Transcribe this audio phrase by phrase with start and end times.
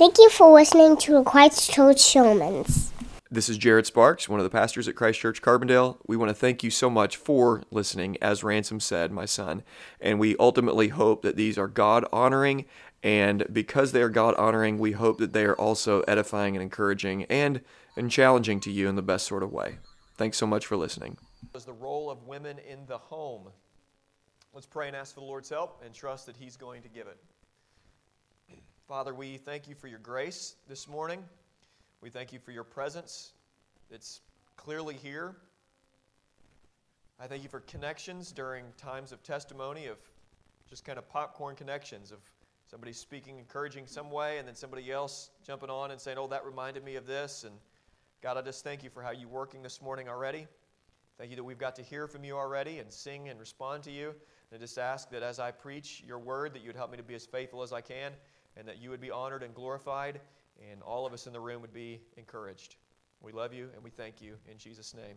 [0.00, 2.90] Thank you for listening to Christ Church Sermons.
[3.30, 5.98] This is Jared Sparks, one of the pastors at Christ Church Carbondale.
[6.06, 9.62] We want to thank you so much for listening, as Ransom said, my son.
[10.00, 12.64] And we ultimately hope that these are God honoring.
[13.02, 17.24] And because they are God honoring, we hope that they are also edifying and encouraging
[17.24, 17.60] and,
[17.94, 19.80] and challenging to you in the best sort of way.
[20.16, 21.18] Thanks so much for listening.
[21.54, 23.50] Is the role of women in the home.
[24.54, 27.06] Let's pray and ask for the Lord's help and trust that He's going to give
[27.06, 27.18] it.
[28.90, 31.22] Father, we thank you for your grace this morning.
[32.00, 33.34] We thank you for your presence.
[33.88, 34.20] It's
[34.56, 35.36] clearly here.
[37.20, 39.98] I thank you for connections during times of testimony, of
[40.68, 42.18] just kind of popcorn connections, of
[42.68, 46.44] somebody speaking, encouraging some way, and then somebody else jumping on and saying, Oh, that
[46.44, 47.44] reminded me of this.
[47.44, 47.54] And
[48.22, 50.48] God, I just thank you for how you're working this morning already.
[51.16, 53.92] Thank you that we've got to hear from you already and sing and respond to
[53.92, 54.08] you.
[54.08, 57.04] And I just ask that as I preach your word, that you'd help me to
[57.04, 58.10] be as faithful as I can
[58.60, 60.20] and that you would be honored and glorified,
[60.70, 62.76] and all of us in the room would be encouraged.
[63.22, 65.16] We love you and we thank you in Jesus' name.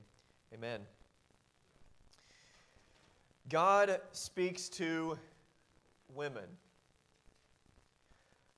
[0.54, 0.80] Amen.
[3.50, 5.20] God speaks to
[6.16, 6.46] women.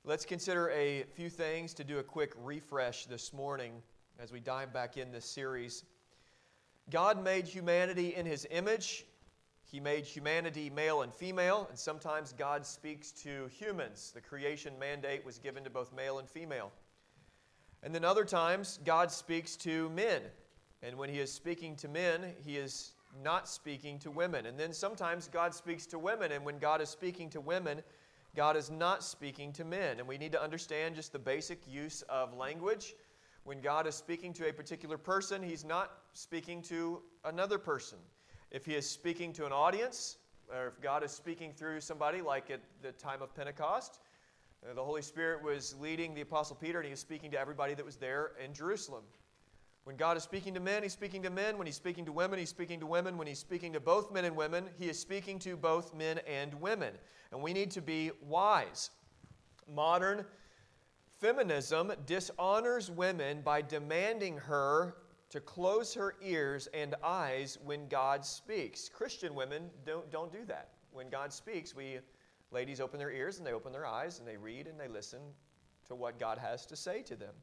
[0.04, 3.82] Let's consider a few things to do a quick refresh this morning
[4.20, 5.84] as we dive back in this series.
[6.92, 9.08] God made humanity in his image.
[9.76, 14.14] He made humanity male and female, and sometimes God speaks to humans.
[14.16, 16.72] The creation mandate was given to both male and female.
[17.84, 20.22] And then other times, God speaks to men.
[20.82, 24.46] And when He is speaking to men, He is not speaking to women.
[24.46, 27.82] And then sometimes God speaks to women, and when God is speaking to women,
[28.34, 30.00] God is not speaking to men.
[30.00, 32.96] And we need to understand just the basic use of language.
[33.44, 37.98] When God is speaking to a particular person, He's not speaking to another person.
[38.56, 40.16] If he is speaking to an audience,
[40.50, 44.00] or if God is speaking through somebody like at the time of Pentecost,
[44.64, 47.74] uh, the Holy Spirit was leading the Apostle Peter and he was speaking to everybody
[47.74, 49.04] that was there in Jerusalem.
[49.84, 51.58] When God is speaking to men, He's speaking to men.
[51.58, 53.18] When He's speaking to women, He's speaking to women.
[53.18, 56.54] When He's speaking to both men and women, He is speaking to both men and
[56.62, 56.94] women.
[57.34, 58.90] And we need to be wise.
[59.70, 60.24] Modern
[61.20, 64.96] feminism dishonors women by demanding her
[65.36, 68.90] to close her ears and eyes when God speaks.
[68.90, 70.70] Christian women don't, don't do that.
[70.92, 72.00] When God speaks, we
[72.52, 75.20] ladies open their ears and they open their eyes and they read and they listen
[75.88, 77.34] to what God has to say to them.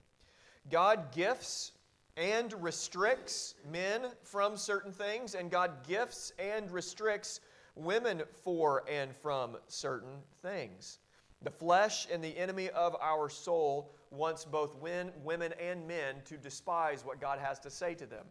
[0.71, 1.73] God gifts
[2.17, 7.41] and restricts men from certain things, and God gifts and restricts
[7.75, 10.99] women for and from certain things.
[11.43, 17.05] The flesh and the enemy of our soul wants both women and men to despise
[17.05, 18.27] what God has to say to them.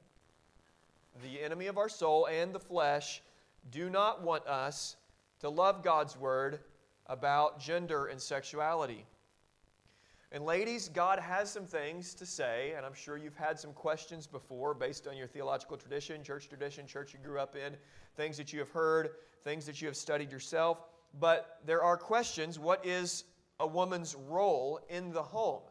[1.24, 3.22] The enemy of our soul and the flesh
[3.70, 4.96] do not want us
[5.40, 6.60] to love God's word
[7.08, 9.06] about gender and sexuality.
[10.32, 14.28] And ladies, God has some things to say, and I'm sure you've had some questions
[14.28, 17.76] before based on your theological tradition, church tradition, church you grew up in,
[18.16, 19.10] things that you have heard,
[19.44, 20.86] things that you have studied yourself.
[21.20, 22.58] But there are questions.
[22.58, 23.26] What is
[23.60, 25.64] a woman's role in the home?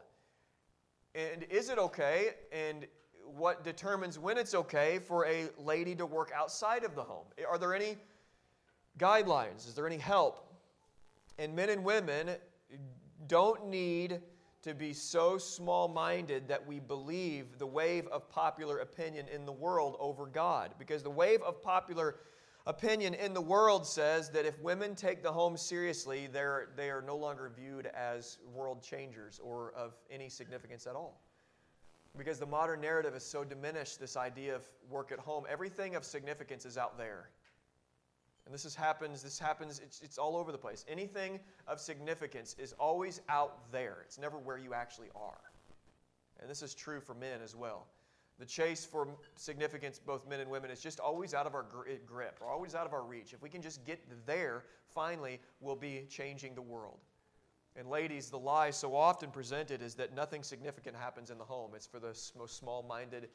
[1.15, 2.35] And is it okay?
[2.51, 2.87] And
[3.25, 7.25] what determines when it's okay for a lady to work outside of the home?
[7.49, 7.97] Are there any
[8.97, 9.67] guidelines?
[9.67, 10.47] Is there any help?
[11.37, 12.31] And men and women
[13.27, 14.21] don't need
[14.61, 19.51] to be so small minded that we believe the wave of popular opinion in the
[19.51, 20.75] world over God.
[20.77, 22.17] Because the wave of popular
[22.71, 27.01] opinion in the world says that if women take the home seriously, they're, they are
[27.05, 31.21] no longer viewed as world changers or of any significance at all.
[32.17, 35.43] Because the modern narrative has so diminished this idea of work at home.
[35.49, 37.29] Everything of significance is out there.
[38.45, 40.85] And this is happens, this happens, it's, it's all over the place.
[40.87, 43.97] Anything of significance is always out there.
[44.05, 45.41] It's never where you actually are.
[46.39, 47.87] And this is true for men as well.
[48.39, 51.65] The chase for significance, both men and women, is just always out of our
[52.05, 53.33] grip, or always out of our reach.
[53.33, 56.99] If we can just get there, finally, we'll be changing the world.
[57.75, 61.71] And ladies, the lie so often presented is that nothing significant happens in the home.
[61.75, 63.29] It's for the most small minded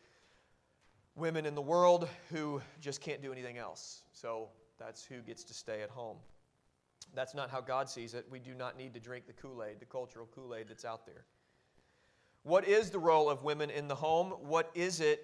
[1.15, 4.03] women in the world who just can't do anything else.
[4.13, 6.19] So that's who gets to stay at home.
[7.15, 8.27] That's not how God sees it.
[8.31, 11.07] We do not need to drink the Kool Aid, the cultural Kool Aid that's out
[11.07, 11.25] there.
[12.47, 14.29] What is the role of women in the home?
[14.41, 15.21] What is it?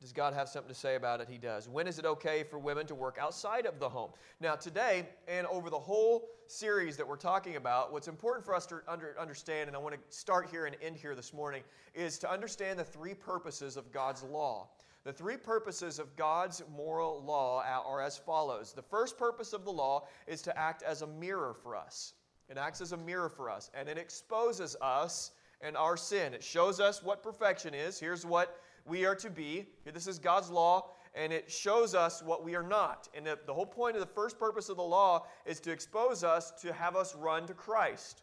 [0.00, 1.28] Does God have something to say about it?
[1.30, 1.68] He does.
[1.68, 4.10] When is it okay for women to work outside of the home?
[4.40, 8.66] Now, today and over the whole series that we're talking about, what's important for us
[8.66, 11.62] to under, understand, and I want to start here and end here this morning,
[11.94, 14.70] is to understand the three purposes of God's law.
[15.04, 18.72] The three purposes of God's moral law are as follows.
[18.72, 22.14] The first purpose of the law is to act as a mirror for us.
[22.48, 26.34] It acts as a mirror for us, and it exposes us and our sin.
[26.34, 27.98] It shows us what perfection is.
[27.98, 29.66] Here's what we are to be.
[29.84, 33.08] This is God's law, and it shows us what we are not.
[33.14, 36.52] And the, whole point of the first purpose of the law is to expose us,
[36.62, 38.22] to have us run to Christ.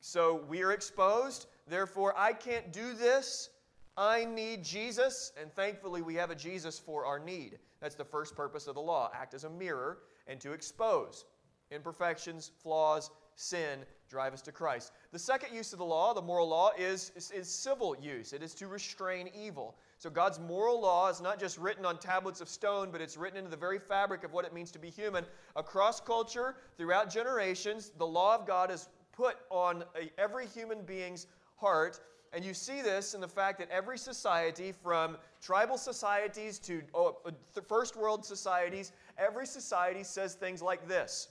[0.00, 3.50] So we are exposed, therefore, I can't do this.
[3.96, 7.58] I need Jesus, and thankfully, we have a Jesus for our need.
[7.80, 11.24] That's the first purpose of the law act as a mirror and to expose
[11.70, 14.92] imperfections, flaws, sin, drive us to Christ.
[15.12, 18.32] The second use of the law, the moral law, is, is, is, civil use.
[18.32, 19.74] It is to restrain evil.
[19.98, 23.38] So God's moral law is not just written on tablets of stone, but it's written
[23.38, 25.24] into the very fabric of what it means to be human.
[25.56, 31.26] Across culture, throughout generations, the law of God is put on a, every human being's
[31.56, 32.00] heart.
[32.32, 37.16] And you see this in the fact that every society, from tribal societies to oh,
[37.24, 37.30] uh,
[37.68, 41.28] first world societies, every society says things like this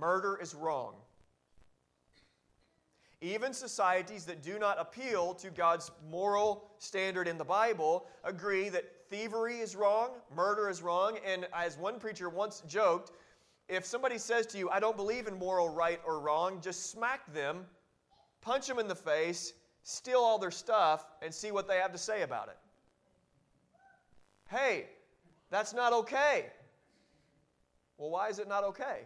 [0.00, 0.94] Murder is wrong.
[3.20, 8.84] Even societies that do not appeal to God's moral standard in the Bible agree that
[9.10, 13.12] thievery is wrong, murder is wrong, and as one preacher once joked,
[13.68, 17.30] if somebody says to you, I don't believe in moral right or wrong, just smack
[17.34, 17.66] them,
[18.40, 19.52] punch them in the face,
[19.82, 22.56] steal all their stuff, and see what they have to say about it.
[24.48, 24.86] Hey,
[25.50, 26.46] that's not okay.
[27.98, 29.02] Well, why is it not okay?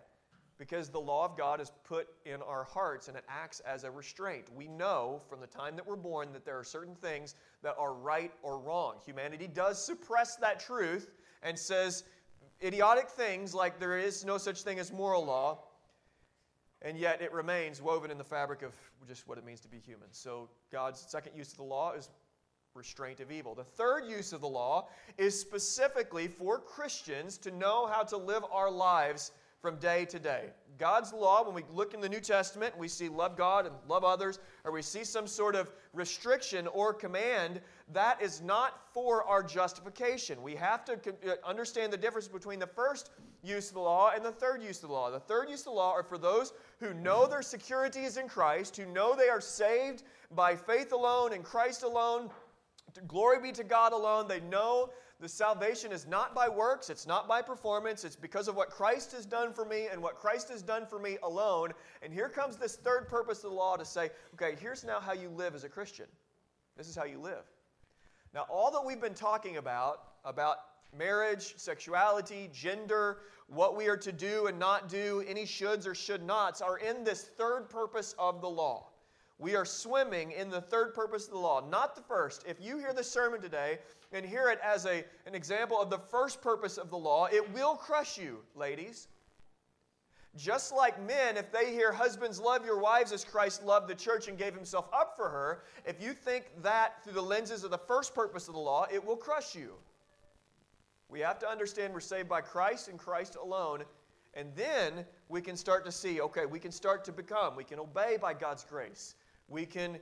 [0.64, 3.90] Because the law of God is put in our hearts and it acts as a
[3.90, 4.46] restraint.
[4.56, 7.93] We know from the time that we're born that there are certain things that are
[7.93, 8.94] right or wrong.
[9.05, 11.11] Humanity does suppress that truth
[11.43, 12.05] and says
[12.62, 15.58] idiotic things like there is no such thing as moral law,
[16.81, 18.72] and yet it remains woven in the fabric of
[19.06, 20.08] just what it means to be human.
[20.12, 22.08] So God's second use of the law is
[22.72, 23.55] restraint of evil.
[23.55, 24.88] The third use of the law
[25.19, 29.31] is specifically for Christians to know how to live our lives
[29.64, 30.50] from day to day.
[30.76, 34.05] God's law, when we look in the New Testament, we see love God and love
[34.05, 37.62] others, or we see some sort of restriction or command,
[37.94, 40.43] that is not for our justification.
[40.43, 43.08] We have to uh, understand the difference between the first
[43.43, 45.11] use of the law and the third use of the law.
[45.11, 48.28] The third use of the law are for those who know their security is in
[48.28, 50.02] Christ, who know they are saved
[50.34, 52.28] by faith alone in Christ alone.
[53.08, 54.28] Glory be to God alone.
[54.28, 54.90] They know
[55.20, 59.12] the salvation is not by works, it's not by performance, it's because of what Christ
[59.12, 61.72] has done for me and what Christ has done for me alone.
[62.02, 65.12] And here comes this third purpose of the law to say, okay, here's now how
[65.12, 66.06] you live as a Christian.
[66.76, 67.44] This is how you live.
[68.34, 70.56] Now, all that we've been talking about, about
[70.96, 76.25] marriage, sexuality, gender, what we are to do and not do, any shoulds or should
[76.25, 78.88] nots, are in this third purpose of the law.
[79.38, 82.44] We are swimming in the third purpose of the law, not the first.
[82.46, 83.78] If you hear this sermon today
[84.12, 87.52] and hear it as a, an example of the first purpose of the law, it
[87.52, 89.08] will crush you, ladies.
[90.36, 94.26] Just like men, if they hear husbands love your wives as Christ loved the church
[94.26, 97.78] and gave himself up for her, if you think that through the lenses of the
[97.78, 99.75] first purpose of the law, it will crush you.
[101.08, 103.84] We have to understand we're saved by Christ and Christ alone.
[104.34, 107.78] And then we can start to see okay, we can start to become, we can
[107.78, 109.14] obey by God's grace.
[109.49, 109.99] We can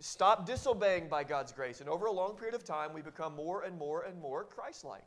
[0.00, 1.80] stop disobeying by God's grace.
[1.80, 4.84] And over a long period of time, we become more and more and more Christ
[4.84, 5.04] like.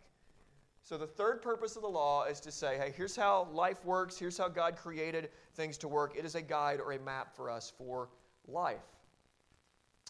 [0.81, 4.19] So, the third purpose of the law is to say, hey, here's how life works,
[4.19, 6.15] here's how God created things to work.
[6.15, 8.09] It is a guide or a map for us for
[8.47, 8.83] life.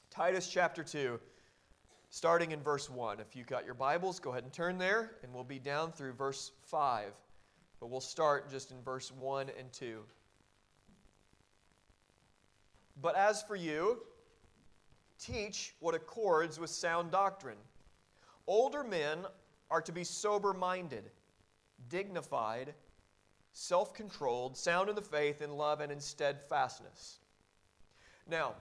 [0.10, 1.18] Titus chapter 2,
[2.10, 3.22] starting in verse 1.
[3.22, 6.14] If you've got your Bibles, go ahead and turn there, and we'll be down through
[6.14, 7.14] verse 5.
[7.80, 10.04] But we'll start just in verse 1 and 2.
[13.02, 14.00] But as for you,
[15.20, 17.58] teach what accords with sound doctrine.
[18.48, 19.26] Older men
[19.70, 21.10] are to be sober minded,
[21.90, 22.74] dignified,
[23.54, 27.20] self controlled, sound in the faith, in love, and in steadfastness.
[28.30, 28.54] Now,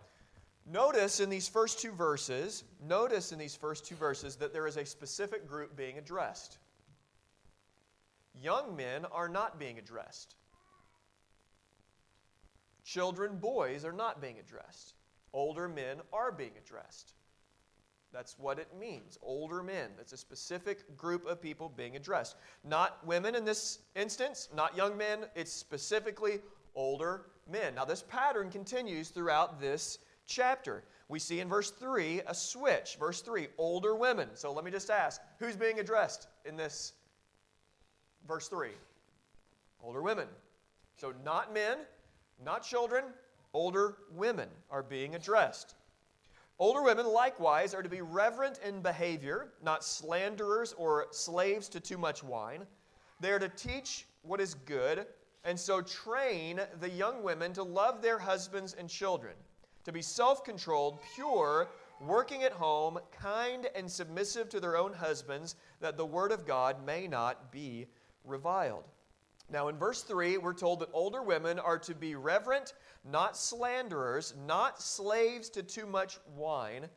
[0.66, 4.76] notice in these first two verses, notice in these first two verses that there is
[4.76, 6.58] a specific group being addressed.
[8.42, 10.34] Young men are not being addressed.
[12.84, 14.94] Children, boys are not being addressed.
[15.32, 17.14] Older men are being addressed.
[18.12, 19.18] That's what it means.
[19.22, 19.90] Older men.
[19.96, 22.36] That's a specific group of people being addressed.
[22.62, 25.24] Not women in this instance, not young men.
[25.34, 26.40] It's specifically
[26.76, 27.74] older men.
[27.74, 30.84] Now, this pattern continues throughout this chapter.
[31.08, 32.96] We see in verse 3 a switch.
[33.00, 34.28] Verse 3, older women.
[34.34, 36.92] So let me just ask who's being addressed in this
[38.28, 38.70] verse 3?
[39.82, 40.28] Older women.
[40.96, 41.78] So, not men,
[42.44, 43.04] not children,
[43.52, 45.74] older women are being addressed.
[46.58, 51.98] Older women, likewise, are to be reverent in behavior, not slanderers or slaves to too
[51.98, 52.64] much wine.
[53.20, 55.06] They are to teach what is good,
[55.44, 59.34] And so train the young women to love their husbands and children,
[59.84, 61.68] to be self controlled, pure,
[62.00, 66.84] working at home, kind and submissive to their own husbands, that the word of God
[66.84, 67.86] may not be
[68.24, 68.84] reviled.
[69.54, 72.73] Now, in verse 3, we're told that older women are to be reverent,
[73.04, 76.88] not slanderers, not slaves to too much wine,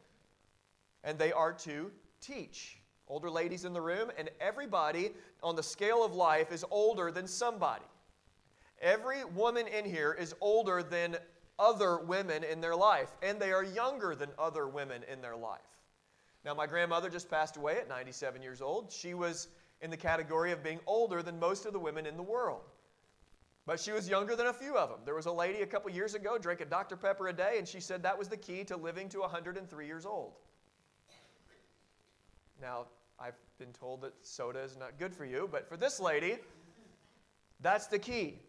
[1.03, 2.79] and they are to teach.
[3.07, 5.11] Older ladies in the room, and everybody
[5.43, 7.85] on the scale of life is older than somebody.
[8.81, 11.17] Every woman in here is older than
[11.59, 15.61] other women in their life, and they are younger than other women in their life.
[16.43, 18.91] Now, my grandmother just passed away at 97 years old.
[18.91, 19.49] She was
[19.81, 22.61] in the category of being older than most of the women in the world.
[23.65, 24.99] But she was younger than a few of them.
[25.03, 26.95] There was a lady a couple years ago drank a Dr.
[26.95, 30.05] Pepper a day, and she said that was the key to living to 103 years
[30.05, 30.33] old.
[32.61, 32.85] Now,
[33.19, 36.37] I've been told that soda is not good for you, but for this lady,
[37.59, 38.39] that's the key.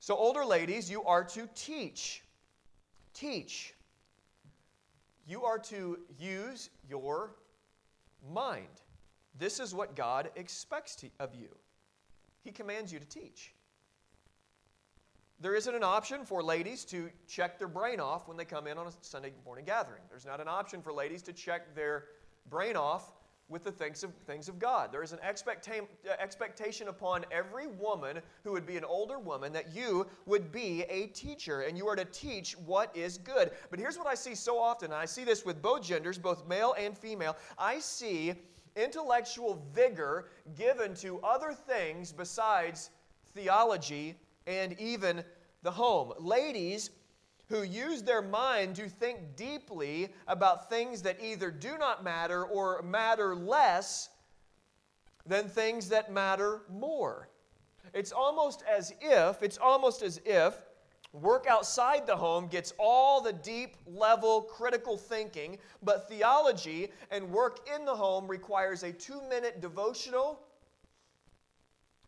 [0.00, 2.22] So, older ladies, you are to teach.
[3.14, 3.74] Teach.
[5.26, 7.30] You are to use your
[8.32, 8.66] mind.
[9.38, 11.48] This is what God expects to, of you.
[12.42, 13.54] He commands you to teach.
[15.40, 18.76] There isn't an option for ladies to check their brain off when they come in
[18.76, 20.02] on a Sunday morning gathering.
[20.10, 22.06] There's not an option for ladies to check their
[22.50, 23.12] brain off
[23.48, 24.92] with the things of, things of God.
[24.92, 25.86] There is an expecta-
[26.18, 31.06] expectation upon every woman who would be an older woman that you would be a
[31.08, 33.52] teacher and you are to teach what is good.
[33.70, 36.74] But here's what I see so often, I see this with both genders, both male
[36.78, 37.36] and female.
[37.56, 38.34] I see
[38.78, 42.90] intellectual vigor given to other things besides
[43.34, 44.14] theology
[44.46, 45.22] and even
[45.62, 46.12] the home.
[46.18, 46.90] Ladies
[47.48, 52.82] who use their mind to think deeply about things that either do not matter or
[52.82, 54.10] matter less
[55.26, 57.28] than things that matter more.
[57.94, 60.58] It's almost as if, it's almost as if
[61.12, 67.68] work outside the home gets all the deep level critical thinking, but theology and work
[67.74, 70.40] in the home requires a two minute devotional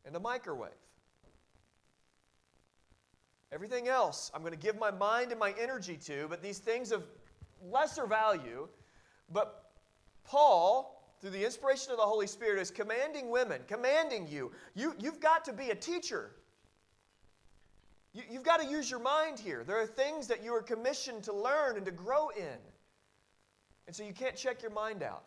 [0.04, 0.70] and a microwave.
[3.52, 6.92] Everything else I'm going to give my mind and my energy to, but these things
[6.92, 7.04] of
[7.62, 8.68] lesser value.
[9.32, 9.72] But
[10.24, 15.20] Paul, through the inspiration of the Holy Spirit, is commanding women, commanding you, you you've
[15.20, 16.32] got to be a teacher.
[18.12, 19.62] You, you've got to use your mind here.
[19.64, 22.58] There are things that you are commissioned to learn and to grow in.
[23.86, 25.24] And so you can't check your mind out.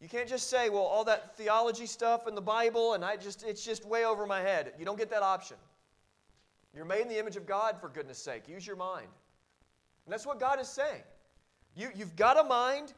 [0.00, 3.42] You can't just say, well, all that theology stuff in the Bible, and I just
[3.44, 4.72] it's just way over my head.
[4.78, 5.56] You don't get that option.
[6.74, 8.48] You're made in the image of God, for goodness sake.
[8.48, 9.06] Use your mind.
[10.04, 11.02] And that's what God is saying.
[11.76, 12.92] You, you've got a mind,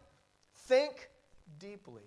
[0.66, 1.10] think
[1.58, 2.02] deeply.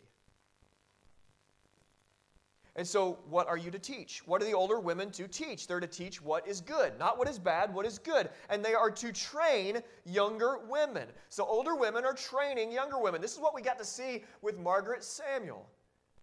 [2.75, 4.21] And so, what are you to teach?
[4.25, 5.67] What are the older women to teach?
[5.67, 8.29] They're to teach what is good, not what is bad, what is good.
[8.49, 11.07] And they are to train younger women.
[11.29, 13.21] So, older women are training younger women.
[13.21, 15.67] This is what we got to see with Margaret Samuel.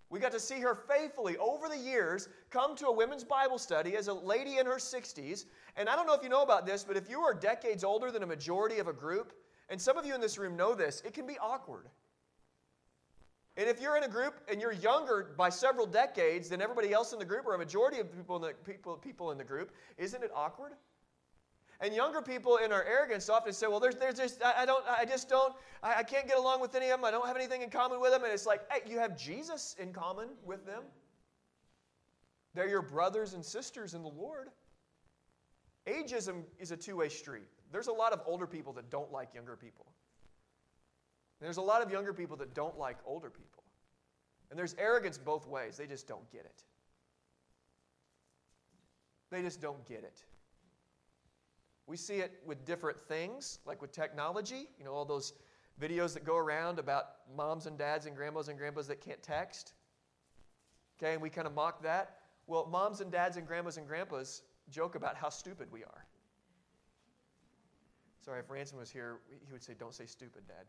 [0.08, 3.96] We got to see her faithfully over the years come to a women's Bible study
[3.96, 5.46] as a lady in her 60s.
[5.76, 8.12] And I don't know if you know about this, but if you are decades older
[8.12, 9.32] than a majority of a group,
[9.68, 11.88] and some of you in this room know this, it can be awkward.
[13.56, 17.12] And if you're in a group and you're younger by several decades than everybody else
[17.12, 19.70] in the group, or a majority of people in the, people, people in the group,
[19.96, 20.72] isn't it awkward?
[21.80, 24.84] And younger people in our arrogance often say, well, there's, there's just, I, I don't,
[24.86, 27.04] I just don't, I, I can't get along with any of them.
[27.04, 28.24] I don't have anything in common with them.
[28.24, 30.82] And it's like, hey, you have Jesus in common with them.
[32.54, 34.48] They're your brothers and sisters in the Lord.
[35.86, 37.44] Ageism is a two way street.
[37.72, 39.86] There's a lot of older people that don't like younger people.
[41.40, 43.62] There's a lot of younger people that don't like older people.
[44.50, 45.76] And there's arrogance both ways.
[45.76, 46.62] They just don't get it.
[49.30, 50.24] They just don't get it.
[51.86, 54.68] We see it with different things, like with technology.
[54.78, 55.34] You know, all those
[55.80, 57.04] videos that go around about
[57.36, 59.74] moms and dads and grandmas and grandpas that can't text.
[60.98, 62.16] Okay, and we kind of mock that.
[62.46, 66.06] Well, moms and dads and grandmas and grandpas joke about how stupid we are.
[68.24, 70.66] Sorry, if Ransom was here, he would say, Don't say stupid, Dad.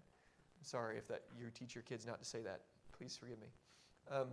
[0.68, 2.62] Sorry if that you teach your kids not to say that.
[2.98, 3.48] Please forgive me.
[4.12, 4.28] Um,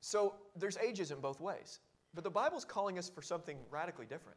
[0.00, 1.80] so there's ages in both ways.
[2.14, 4.36] But the Bible's calling us for something radically different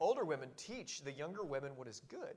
[0.00, 2.34] older women teach the younger women what is good.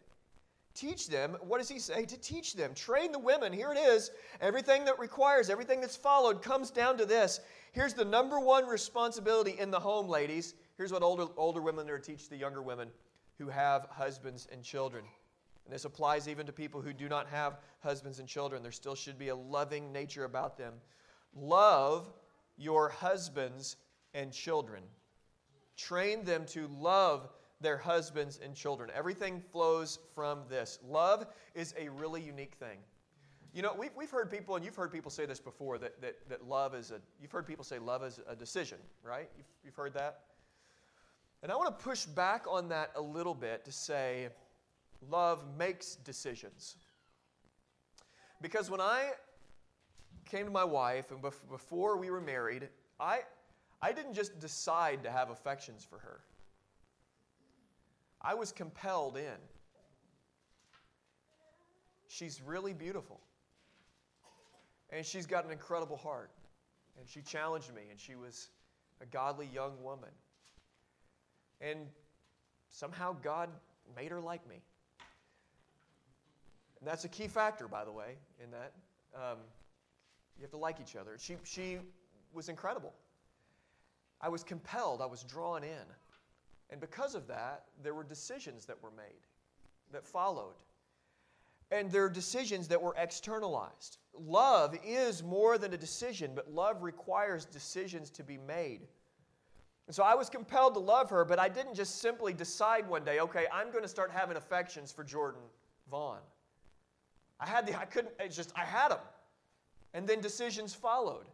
[0.76, 2.04] Teach them, what does he say?
[2.06, 2.74] To teach them.
[2.74, 3.54] Train the women.
[3.54, 4.12] Here it is.
[4.42, 7.42] Everything that requires, everything that's followed comes down to this.
[7.72, 10.56] Here's the number one responsibility in the home, ladies.
[10.78, 12.90] Here's what older, older women are to teach the younger women
[13.38, 15.06] who have husbands and children.
[15.66, 18.62] And this applies even to people who do not have husbands and children.
[18.62, 20.74] There still should be a loving nature about them.
[21.36, 22.12] Love
[22.58, 23.78] your husbands
[24.14, 24.84] and children.
[25.78, 27.30] Train them to love
[27.62, 28.92] their husbands and children.
[28.94, 30.80] Everything flows from this.
[30.88, 32.78] Love is a really unique thing.
[33.54, 36.16] You know, we've, we've heard people, and you've heard people say this before, that, that,
[36.28, 39.30] that love is a, you've heard people say love is a decision, right?
[39.38, 40.22] You've, you've heard that?
[41.44, 44.30] And I want to push back on that a little bit to say
[45.10, 46.76] love makes decisions.
[48.42, 49.12] Because when I
[50.26, 52.68] came to my wife, and before we were married,
[53.00, 53.22] I,
[53.82, 56.22] I didn't just decide to have affections for her.
[58.22, 59.40] I was compelled in.
[62.08, 63.20] She's really beautiful.
[64.90, 66.32] And she's got an incredible heart.
[66.98, 68.50] And she challenged me, and she was
[69.02, 70.12] a godly young woman.
[71.60, 71.80] And
[72.70, 73.50] somehow God
[73.96, 74.62] made her like me.
[76.84, 78.74] And that's a key factor, by the way, in that.
[79.16, 79.38] Um,
[80.36, 81.16] you have to like each other.
[81.18, 81.78] She, she
[82.34, 82.92] was incredible.
[84.20, 85.86] I was compelled, I was drawn in.
[86.72, 89.24] And because of that, there were decisions that were made,
[89.94, 90.56] that followed.
[91.72, 94.00] And there are decisions that were externalized.
[94.20, 98.82] Love is more than a decision, but love requires decisions to be made.
[99.88, 103.06] And so I was compelled to love her, but I didn't just simply decide one
[103.06, 105.44] day, okay, I'm going to start having affections for Jordan
[105.90, 106.20] Vaughn.
[107.44, 109.00] I had the, I couldn't, it's just, I had them.
[109.94, 111.26] And then decisions followed.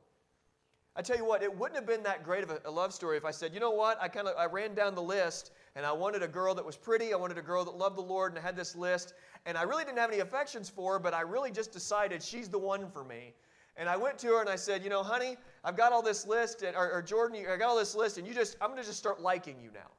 [0.95, 3.25] I tell you what, it wouldn't have been that great of a, love story if
[3.25, 5.91] I said, you know what, I kind of I ran down the list and I
[5.91, 8.39] wanted a girl that was pretty, I wanted a girl that loved the Lord, and
[8.39, 9.13] I had this list,
[9.45, 12.49] and I really didn't have any affections for her, but I really just decided she's
[12.49, 13.35] the one for me.
[13.77, 16.25] And I went to her and I said, you know, honey, I've got all this
[16.25, 18.81] list, and, or, or Jordan, I got all this list, and you just, I'm going
[18.81, 19.91] to just start liking you now,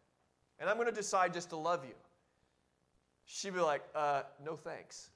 [0.58, 1.94] and I'm going to decide just to love you.
[3.26, 5.10] She'd be like, uh, no thanks.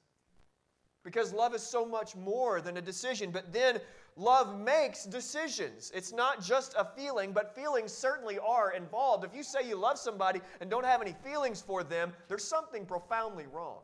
[1.04, 3.30] Because love is so much more than a decision.
[3.30, 3.78] But then
[4.16, 5.92] love makes decisions.
[5.94, 9.22] It's not just a feeling, but feelings certainly are involved.
[9.22, 12.86] If you say you love somebody and don't have any feelings for them, there's something
[12.86, 13.80] profoundly wrong.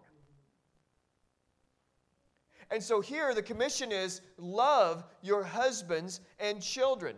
[2.70, 7.16] And so here the commission is love your husbands and children.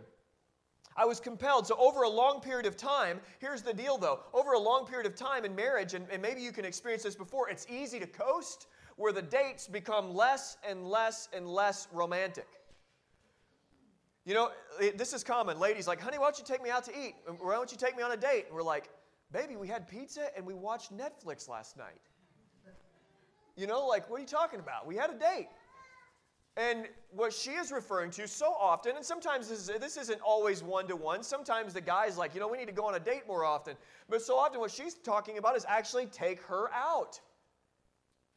[0.95, 1.65] I was compelled.
[1.65, 4.19] So, over a long period of time, here's the deal though.
[4.31, 7.15] Over a long period of time in marriage, and, and maybe you can experience this
[7.15, 12.47] before, it's easy to coast where the dates become less and less and less romantic.
[14.25, 14.51] You know,
[14.95, 15.59] this is common.
[15.59, 17.15] Ladies, like, honey, why don't you take me out to eat?
[17.39, 18.45] Why don't you take me on a date?
[18.47, 18.89] And we're like,
[19.33, 21.99] baby, we had pizza and we watched Netflix last night.
[23.57, 24.87] You know, like, what are you talking about?
[24.87, 25.49] We had a date.
[26.55, 30.61] And what she is referring to so often, and sometimes this, is, this isn't always
[30.61, 32.99] one to one, sometimes the guy's like, you know, we need to go on a
[32.99, 33.75] date more often.
[34.07, 37.19] But so often what she's talking about is actually take her out.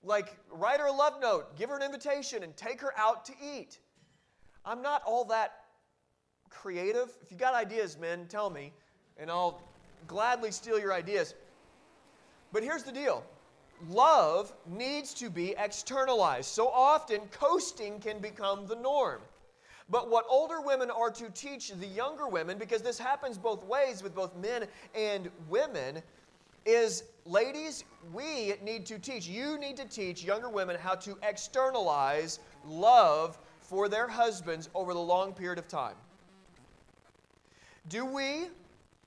[0.07, 3.33] Like, write her a love note, give her an invitation, and take her out to
[3.43, 3.81] eat.
[4.65, 5.65] I'm not all that
[6.49, 7.11] creative.
[7.23, 8.73] If you got ideas, men, tell me,
[9.19, 9.61] and I'll
[10.07, 11.35] gladly steal your ideas.
[12.53, 13.25] But here's the deal
[13.89, 16.47] love needs to be externalized.
[16.47, 19.21] So often, coasting can become the norm.
[19.91, 24.05] But what older women are to teach the younger women, because this happens both ways
[24.05, 26.03] with both men and women,
[26.67, 32.41] is ladies, we need to teach, you need to teach younger women how to externalize
[32.67, 35.97] love for their husbands over the long period of time.
[37.89, 38.49] Do we,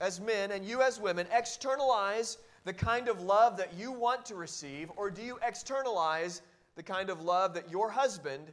[0.00, 4.34] as men, and you as women, externalize the kind of love that you want to
[4.34, 6.42] receive, or do you externalize
[6.76, 8.44] the kind of love that your husband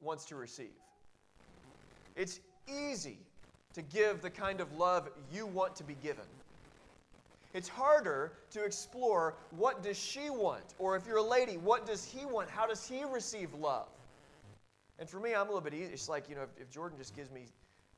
[0.00, 0.72] wants to receive?
[2.16, 3.18] It's easy
[3.74, 6.24] to give the kind of love you want to be given.
[7.54, 10.74] It's harder to explore what does she want?
[10.78, 12.48] Or if you're a lady, what does he want?
[12.48, 13.88] How does he receive love?
[14.98, 15.92] And for me, I'm a little bit easy.
[15.92, 17.42] It's like, you know, if, if Jordan just gives me,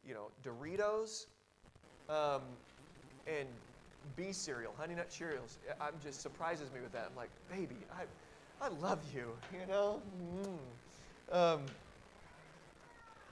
[0.06, 1.26] you know, Doritos
[2.08, 2.42] um,
[3.26, 3.46] and
[4.16, 7.08] B cereal, Honey Nut Cheerios, I'm just surprises me with that.
[7.10, 10.00] I'm like, baby, I, I love you, you know?
[11.30, 11.36] Mm.
[11.36, 11.60] Um,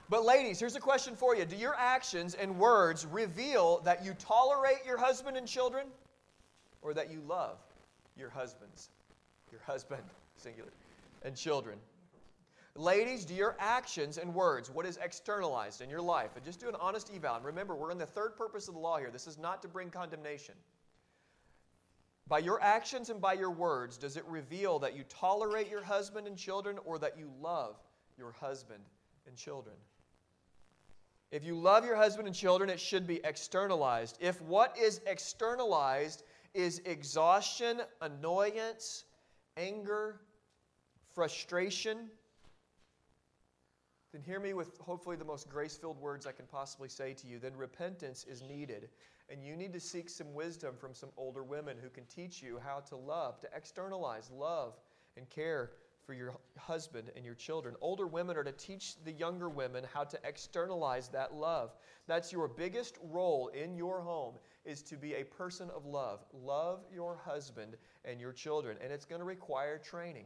[0.09, 4.13] but, ladies, here's a question for you Do your actions and words reveal that you
[4.19, 5.87] tolerate your husband and children?
[6.83, 7.57] Or that you love
[8.17, 8.89] your husbands,
[9.51, 10.03] your husband,
[10.35, 10.71] singular,
[11.23, 11.77] and children.
[12.75, 16.67] Ladies, do your actions and words, what is externalized in your life, and just do
[16.67, 17.35] an honest eval.
[17.35, 19.11] And remember, we're in the third purpose of the law here.
[19.11, 20.55] This is not to bring condemnation.
[22.27, 26.25] By your actions and by your words, does it reveal that you tolerate your husband
[26.25, 27.75] and children or that you love
[28.17, 28.83] your husband
[29.27, 29.75] and children?
[31.31, 34.17] If you love your husband and children, it should be externalized.
[34.21, 39.05] If what is externalized is exhaustion, annoyance,
[39.57, 40.21] anger,
[41.13, 42.09] frustration,
[44.13, 47.27] then hear me with hopefully the most grace filled words I can possibly say to
[47.27, 47.39] you.
[47.39, 48.89] Then repentance is needed.
[49.27, 52.59] And you need to seek some wisdom from some older women who can teach you
[52.63, 54.75] how to love, to externalize love
[55.17, 55.71] and care
[56.05, 57.75] for your husband and your children.
[57.81, 61.73] Older women are to teach the younger women how to externalize that love.
[62.07, 64.35] That's your biggest role in your home
[64.65, 66.25] is to be a person of love.
[66.33, 70.25] Love your husband and your children, and it's going to require training.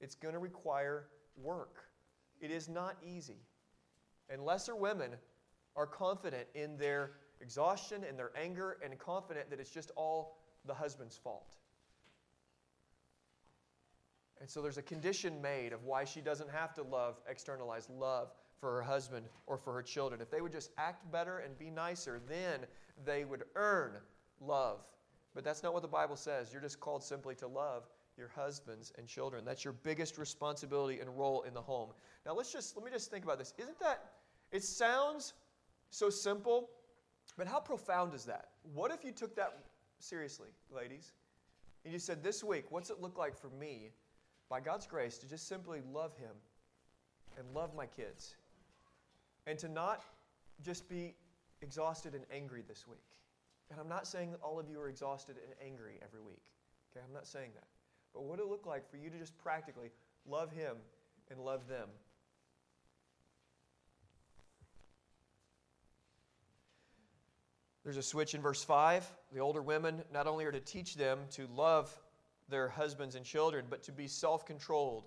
[0.00, 1.84] It's going to require work.
[2.40, 3.40] It is not easy.
[4.28, 5.12] And lesser women
[5.74, 10.74] are confident in their exhaustion and their anger and confident that it's just all the
[10.74, 11.56] husband's fault.
[14.40, 18.32] And so there's a condition made of why she doesn't have to love, externalize love
[18.60, 20.20] for her husband or for her children.
[20.20, 22.60] If they would just act better and be nicer, then
[23.04, 23.92] they would earn
[24.40, 24.80] love.
[25.34, 26.52] But that's not what the Bible says.
[26.52, 29.44] You're just called simply to love your husbands and children.
[29.44, 31.90] That's your biggest responsibility and role in the home.
[32.24, 33.52] Now let's just let me just think about this.
[33.58, 34.12] Isn't that
[34.52, 35.34] it sounds
[35.90, 36.70] so simple,
[37.36, 38.48] but how profound is that?
[38.74, 39.58] What if you took that
[39.98, 41.12] seriously, ladies?
[41.84, 43.90] And you said this week, what's it look like for me
[44.48, 46.34] by God's grace, to just simply love Him
[47.38, 48.36] and love my kids.
[49.46, 50.02] And to not
[50.64, 51.14] just be
[51.62, 53.04] exhausted and angry this week.
[53.70, 56.52] And I'm not saying that all of you are exhausted and angry every week.
[56.92, 57.66] Okay, I'm not saying that.
[58.14, 59.90] But what it look like for you to just practically
[60.28, 60.76] love Him
[61.30, 61.88] and love them?
[67.84, 69.06] There's a switch in verse 5.
[69.32, 71.96] The older women not only are to teach them to love
[72.48, 75.04] their husbands and children, but to be self controlled,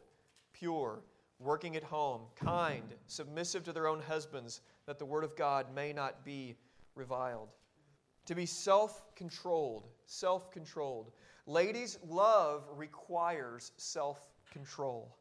[0.54, 1.02] pure,
[1.40, 5.94] working at home, kind, submissive to their own husbands, that the word of God may
[5.94, 6.56] not be
[6.96, 7.50] reviled.
[8.26, 11.12] To be self controlled, self controlled.
[11.46, 15.16] Ladies, love requires self control.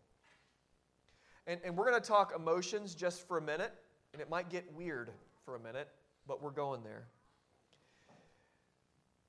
[1.46, 3.72] And, and we're going to talk emotions just for a minute,
[4.12, 5.11] and it might get weird
[5.44, 5.88] for a minute,
[6.26, 7.07] but we're going there.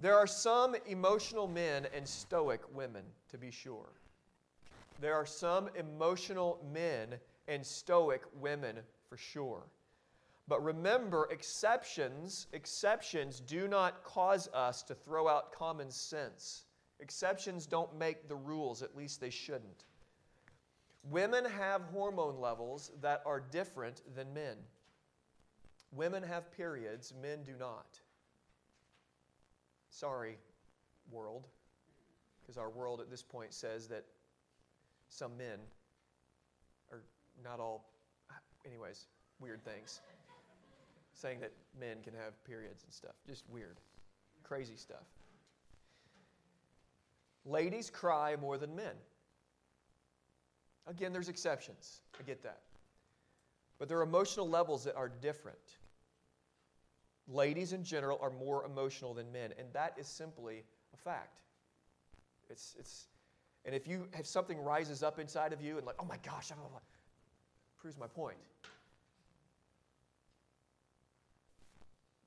[0.01, 3.89] There are some emotional men and stoic women, to be sure.
[5.01, 7.15] There are some emotional men
[7.47, 8.77] and stoic women,
[9.09, 9.63] for sure.
[10.47, 16.63] But remember, exceptions, exceptions do not cause us to throw out common sense.
[16.99, 19.83] Exceptions don't make the rules, at least they shouldn't.
[21.03, 24.57] Women have hormone levels that are different than men.
[25.91, 27.99] Women have periods, men do not.
[29.99, 30.37] Sorry,
[31.11, 31.45] world,
[32.39, 34.05] because our world at this point says that
[35.09, 35.59] some men
[36.89, 37.01] are
[37.43, 37.83] not all,
[38.65, 39.07] anyways,
[39.41, 39.99] weird things.
[41.11, 43.11] Saying that men can have periods and stuff.
[43.27, 43.75] Just weird.
[44.41, 45.03] Crazy stuff.
[47.45, 48.95] Ladies cry more than men.
[50.87, 51.99] Again, there's exceptions.
[52.17, 52.61] I get that.
[53.79, 55.78] But there are emotional levels that are different.
[57.31, 60.63] Ladies in general are more emotional than men, and that is simply
[60.93, 61.41] a fact.
[62.49, 63.07] It's, it's,
[63.65, 66.51] and if you if something rises up inside of you and like, oh my gosh,
[67.79, 68.37] proves my point.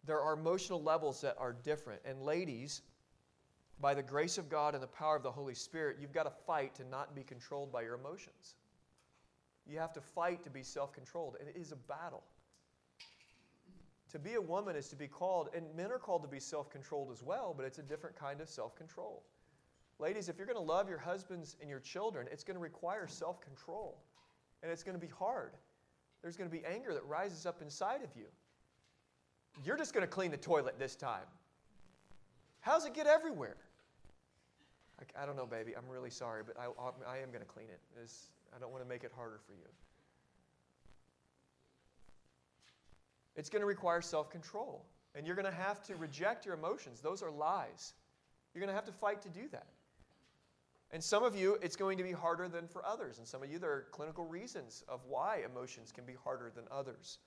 [0.04, 2.00] There are emotional levels that are different.
[2.04, 2.82] And ladies,
[3.80, 6.32] by the grace of God and the power of the Holy Spirit, you've got to
[6.46, 8.54] fight to not be controlled by your emotions.
[9.66, 12.22] You have to fight to be self controlled, and it is a battle.
[14.12, 16.70] To be a woman is to be called, and men are called to be self
[16.70, 19.22] controlled as well, but it's a different kind of self control.
[19.98, 23.06] Ladies, if you're going to love your husbands and your children, it's going to require
[23.06, 23.98] self control.
[24.62, 25.52] And it's going to be hard.
[26.20, 28.26] There's going to be anger that rises up inside of you.
[29.64, 31.26] You're just going to clean the toilet this time.
[32.60, 33.56] How's it get everywhere?
[35.00, 35.72] I, I don't know, baby.
[35.76, 36.66] I'm really sorry, but I,
[37.10, 37.80] I am going to clean it.
[38.02, 39.66] It's, I don't want to make it harder for you.
[43.36, 44.84] It's going to require self control.
[45.14, 47.00] And you're going to have to reject your emotions.
[47.00, 47.92] Those are lies.
[48.54, 49.66] You're going to have to fight to do that.
[50.90, 53.18] And some of you, it's going to be harder than for others.
[53.18, 56.64] And some of you, there are clinical reasons of why emotions can be harder than
[56.70, 57.18] others.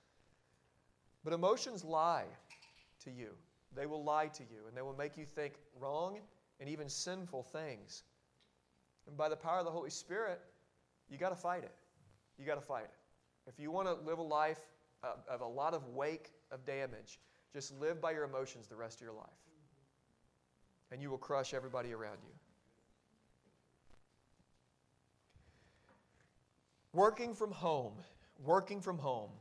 [1.24, 2.26] But emotions lie
[3.04, 3.30] to you.
[3.76, 6.20] They will lie to you, and they will make you think wrong
[6.60, 8.04] and even sinful things.
[9.08, 10.40] And by the power of the Holy Spirit,
[11.10, 11.74] you got to fight it.
[12.38, 12.94] You got to fight it.
[13.48, 14.60] If you want to live a life
[15.30, 17.20] of a lot of wake of damage.
[17.54, 19.26] Just live by your emotions the rest of your life.
[20.92, 22.34] And you will crush everybody around you.
[26.94, 27.94] Working from home.
[28.44, 29.32] Working from home.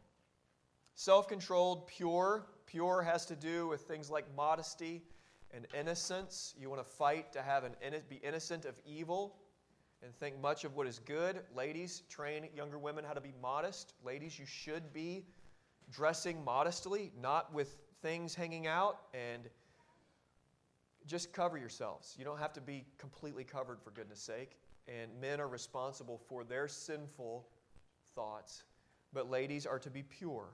[0.95, 2.47] Self controlled, pure.
[2.67, 5.03] Pure has to do with things like modesty
[5.53, 6.55] and innocence.
[6.59, 7.75] You want to fight to have an
[8.09, 9.37] be innocent of evil
[10.03, 11.41] and think much of what is good.
[11.55, 13.95] Ladies, train younger women how to be modest.
[14.05, 15.25] Ladies, you should be
[15.91, 19.49] dressing modestly, not with things hanging out, and
[21.07, 22.15] just cover yourselves.
[22.19, 24.57] You don't have to be completely covered for goodness sake.
[24.87, 27.47] And men are responsible for their sinful
[28.15, 28.65] thoughts,
[29.13, 30.49] but ladies are to be pure.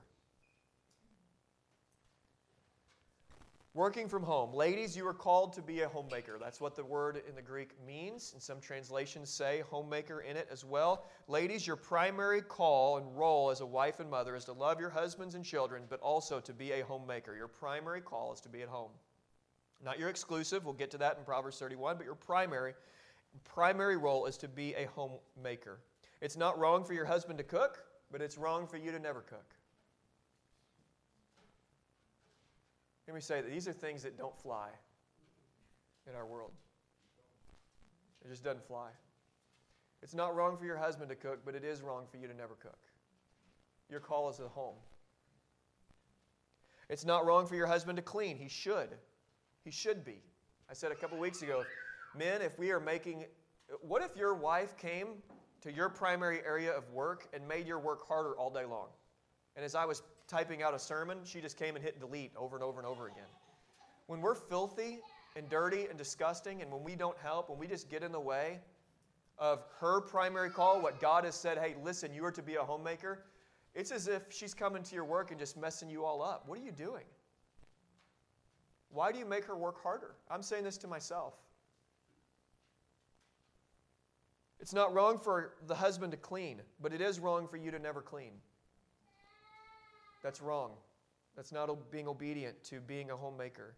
[3.73, 4.53] Working from home.
[4.53, 6.37] Ladies, you are called to be a homemaker.
[6.37, 8.31] That's what the word in the Greek means.
[8.33, 11.05] And some translations say homemaker in it as well.
[11.29, 14.89] Ladies, your primary call and role as a wife and mother is to love your
[14.89, 17.33] husbands and children, but also to be a homemaker.
[17.33, 18.91] Your primary call is to be at home.
[19.81, 22.73] Not your exclusive, we'll get to that in Proverbs 31, but your primary
[23.45, 25.79] primary role is to be a homemaker.
[26.19, 27.79] It's not wrong for your husband to cook,
[28.11, 29.55] but it's wrong for you to never cook.
[33.07, 34.69] Let me say that these are things that don't fly
[36.09, 36.51] in our world.
[38.23, 38.89] It just doesn't fly.
[40.03, 42.33] It's not wrong for your husband to cook, but it is wrong for you to
[42.33, 42.79] never cook.
[43.89, 44.75] Your call is at home.
[46.89, 48.37] It's not wrong for your husband to clean.
[48.37, 48.89] He should.
[49.63, 50.21] He should be.
[50.69, 51.63] I said a couple weeks ago,
[52.17, 53.25] men, if we are making,
[53.81, 55.07] what if your wife came
[55.61, 58.87] to your primary area of work and made your work harder all day long?
[59.55, 62.55] And as I was typing out a sermon, she just came and hit delete over
[62.55, 63.27] and over and over again.
[64.07, 64.99] When we're filthy
[65.35, 68.19] and dirty and disgusting, and when we don't help, when we just get in the
[68.19, 68.59] way
[69.37, 72.63] of her primary call, what God has said, hey, listen, you are to be a
[72.63, 73.25] homemaker,
[73.75, 76.47] it's as if she's coming to your work and just messing you all up.
[76.47, 77.03] What are you doing?
[78.89, 80.15] Why do you make her work harder?
[80.29, 81.33] I'm saying this to myself.
[84.61, 87.79] It's not wrong for the husband to clean, but it is wrong for you to
[87.79, 88.33] never clean.
[90.21, 90.71] That's wrong.
[91.35, 93.75] That's not being obedient to being a homemaker.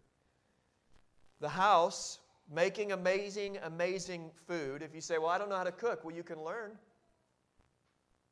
[1.40, 2.18] The house,
[2.52, 4.82] making amazing, amazing food.
[4.82, 6.72] If you say, Well, I don't know how to cook, well, you can learn.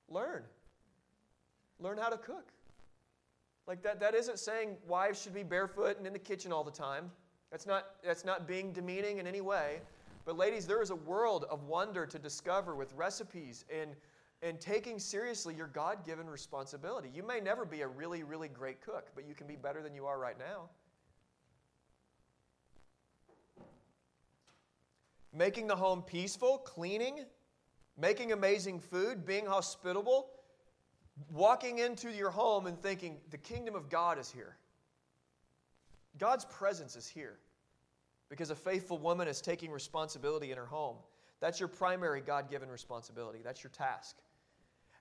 [0.09, 0.43] Learn.
[1.81, 2.53] Learn how to cook.
[3.67, 6.71] Like that, that isn't saying wives should be barefoot and in the kitchen all the
[6.71, 7.11] time.
[7.51, 9.81] That's not, that's not being demeaning in any way.
[10.25, 13.91] But, ladies, there is a world of wonder to discover with recipes and
[14.43, 17.09] and taking seriously your God given responsibility.
[17.15, 19.95] You may never be a really, really great cook, but you can be better than
[19.95, 20.69] you are right now.
[25.33, 27.25] Making the home peaceful, cleaning,
[27.97, 30.31] making amazing food, being hospitable,
[31.31, 34.57] walking into your home and thinking, the kingdom of God is here.
[36.19, 37.39] God's presence is here
[38.29, 40.97] because a faithful woman is taking responsibility in her home.
[41.41, 43.41] That's your primary God given responsibility.
[43.43, 44.17] That's your task.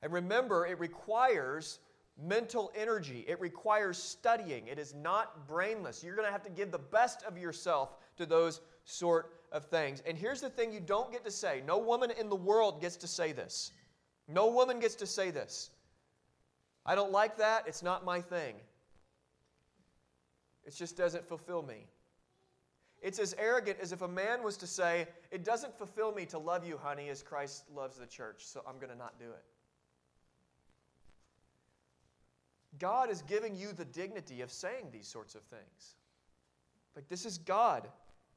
[0.01, 1.79] And remember, it requires
[2.21, 4.67] mental energy, it requires studying.
[4.67, 6.03] It is not brainless.
[6.03, 10.01] You're going to have to give the best of yourself to those sort of things.
[10.05, 12.95] And here's the thing you don't get to say no woman in the world gets
[12.97, 13.71] to say this.
[14.27, 15.71] No woman gets to say this.
[16.85, 17.67] I don't like that.
[17.67, 18.55] It's not my thing.
[20.63, 21.87] It just doesn't fulfill me.
[23.01, 26.37] It's as arrogant as if a man was to say, It doesn't fulfill me to
[26.37, 29.43] love you, honey, as Christ loves the church, so I'm going to not do it.
[32.79, 35.95] God is giving you the dignity of saying these sorts of things.
[36.95, 37.87] Like, this is God.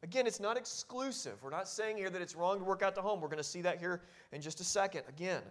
[0.03, 1.43] Again, it's not exclusive.
[1.43, 3.21] We're not saying here that it's wrong to work out the home.
[3.21, 5.03] We're going to see that here in just a second.
[5.09, 5.43] Again.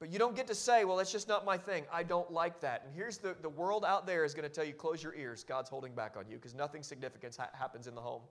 [0.00, 1.84] But you don't get to say, well, that's just not my thing.
[1.92, 2.82] I don't like that.
[2.84, 5.44] And here's the, the world out there is going to tell you, close your ears.
[5.44, 8.22] God's holding back on you because nothing significant ha- happens in the home.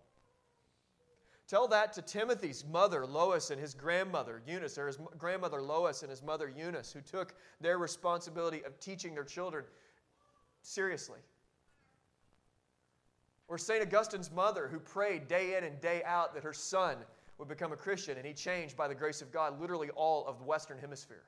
[1.52, 6.10] Tell that to Timothy's mother, Lois, and his grandmother, Eunice, or his grandmother, Lois, and
[6.10, 9.66] his mother, Eunice, who took their responsibility of teaching their children
[10.62, 11.20] seriously.
[13.50, 13.82] Or St.
[13.82, 16.96] Augustine's mother, who prayed day in and day out that her son
[17.38, 20.38] would become a Christian, and he changed, by the grace of God, literally all of
[20.38, 21.24] the Western Hemisphere.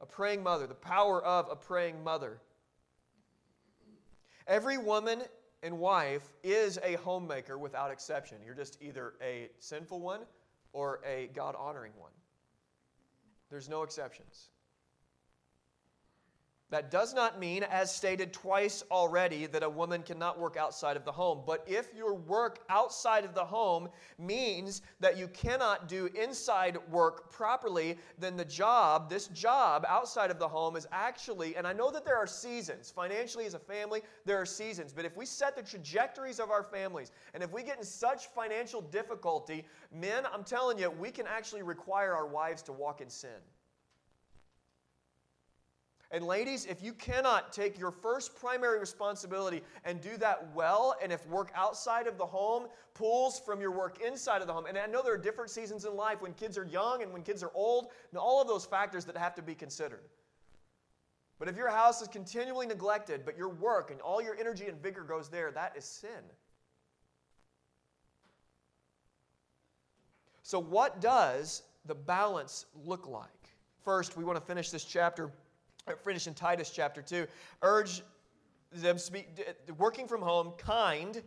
[0.00, 2.40] A praying mother, the power of a praying mother.
[4.48, 5.22] Every woman
[5.62, 8.38] and wife is a homemaker without exception.
[8.44, 10.20] You're just either a sinful one
[10.72, 12.12] or a God honoring one.
[13.50, 14.50] There's no exceptions.
[16.70, 21.04] That does not mean, as stated twice already, that a woman cannot work outside of
[21.06, 21.42] the home.
[21.46, 27.32] But if your work outside of the home means that you cannot do inside work
[27.32, 31.90] properly, then the job, this job outside of the home, is actually, and I know
[31.90, 32.90] that there are seasons.
[32.90, 34.92] Financially, as a family, there are seasons.
[34.92, 38.26] But if we set the trajectories of our families, and if we get in such
[38.26, 43.08] financial difficulty, men, I'm telling you, we can actually require our wives to walk in
[43.08, 43.40] sin.
[46.10, 51.12] And ladies, if you cannot take your first primary responsibility and do that well, and
[51.12, 54.78] if work outside of the home pulls from your work inside of the home, and
[54.78, 57.42] I know there are different seasons in life when kids are young and when kids
[57.42, 60.00] are old, and all of those factors that have to be considered.
[61.38, 64.82] But if your house is continually neglected, but your work and all your energy and
[64.82, 66.10] vigor goes there, that is sin.
[70.42, 73.28] So, what does the balance look like?
[73.84, 75.30] First, we want to finish this chapter
[75.96, 77.26] finish in Titus chapter 2.
[77.62, 78.02] Urge
[78.72, 79.26] them to be
[79.76, 81.22] working from home, kind.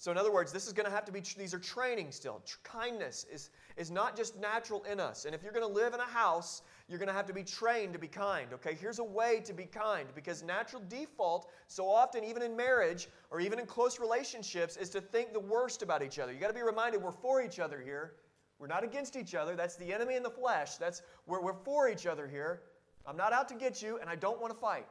[0.00, 2.40] So, in other words, this is going to have to be, these are training still.
[2.62, 5.24] Kindness is, is not just natural in us.
[5.24, 7.42] And if you're going to live in a house, you're going to have to be
[7.42, 8.52] trained to be kind.
[8.54, 13.08] Okay, here's a way to be kind because natural default, so often, even in marriage
[13.30, 16.32] or even in close relationships, is to think the worst about each other.
[16.32, 18.14] You got to be reminded we're for each other here.
[18.60, 19.56] We're not against each other.
[19.56, 20.76] That's the enemy in the flesh.
[20.76, 22.62] That's we're, we're for each other here.
[23.08, 24.86] I'm not out to get you, and I don't want to fight.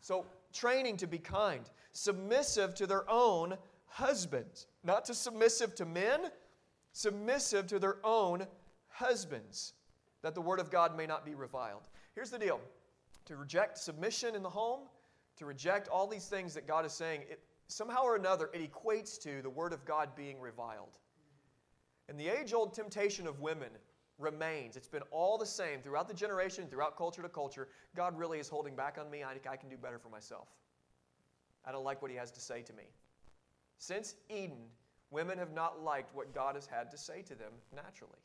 [0.00, 6.30] So, training to be kind, submissive to their own husbands, not to submissive to men,
[6.92, 8.46] submissive to their own
[8.88, 9.74] husbands,
[10.22, 11.88] that the word of God may not be reviled.
[12.14, 12.60] Here's the deal
[13.26, 14.88] to reject submission in the home,
[15.36, 19.20] to reject all these things that God is saying, it, somehow or another, it equates
[19.20, 20.98] to the word of God being reviled.
[22.08, 23.70] And the age old temptation of women
[24.22, 24.76] remains.
[24.76, 27.68] It's been all the same throughout the generation, throughout culture to culture.
[27.96, 29.22] God really is holding back on me.
[29.22, 30.48] I, I can do better for myself.
[31.64, 32.84] I don't like what He has to say to me.
[33.78, 34.64] Since Eden,
[35.10, 38.18] women have not liked what God has had to say to them naturally.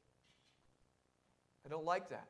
[1.65, 2.27] I don't like that.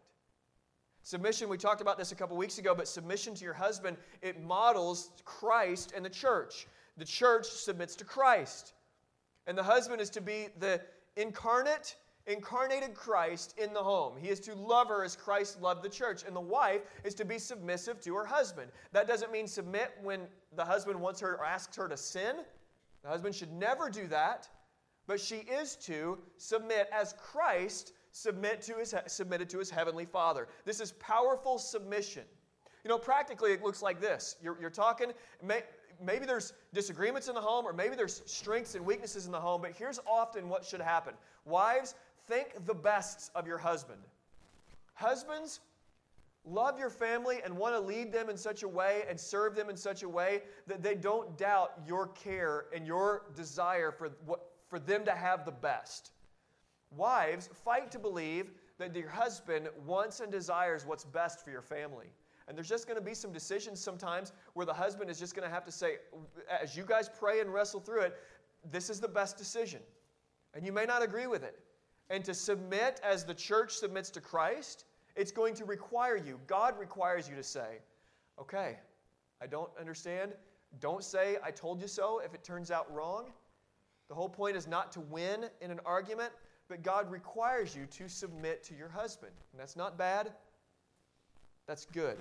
[1.04, 4.44] Submission, we talked about this a couple weeks ago, but submission to your husband, it
[4.44, 6.68] models Christ and the church.
[6.98, 8.74] The church submits to Christ.
[9.46, 10.82] And the husband is to be the
[11.16, 11.96] incarnate
[12.28, 14.18] incarnated Christ in the home.
[14.18, 16.24] He is to love her as Christ loved the church.
[16.26, 18.72] And the wife is to be submissive to her husband.
[18.92, 22.38] That doesn't mean submit when the husband wants her or asks her to sin.
[23.04, 24.50] The husband should never do that.
[25.08, 30.48] But she is to submit as Christ submit to his, submitted to his heavenly Father.
[30.66, 32.24] This is powerful submission.
[32.84, 34.36] You know, practically it looks like this.
[34.42, 35.12] You're, you're talking,
[35.44, 35.62] may,
[36.04, 39.62] maybe there's disagreements in the home, or maybe there's strengths and weaknesses in the home,
[39.62, 41.14] but here's often what should happen.
[41.46, 41.96] Wives,
[42.28, 44.02] think the best of your husband.
[44.94, 45.62] Husbands,
[46.44, 49.70] love your family and want to lead them in such a way and serve them
[49.70, 54.52] in such a way that they don't doubt your care and your desire for, what,
[54.68, 56.12] for them to have the best.
[56.96, 62.08] Wives, fight to believe that your husband wants and desires what's best for your family.
[62.48, 65.48] And there's just going to be some decisions sometimes where the husband is just going
[65.48, 65.98] to have to say,
[66.62, 68.16] as you guys pray and wrestle through it,
[68.72, 69.82] this is the best decision.
[70.54, 71.60] And you may not agree with it
[72.10, 76.40] and to submit as the church submits to Christ, it's going to require you.
[76.48, 77.80] God requires you to say,
[78.40, 78.78] okay,
[79.42, 80.34] I don't understand.
[80.80, 83.32] Don't say, I told you so if it turns out wrong.
[84.10, 86.32] The whole point is not to win in an argument,
[86.70, 89.34] but God requires you to submit to your husband.
[89.52, 90.32] And that's not bad,
[91.68, 92.18] that's good.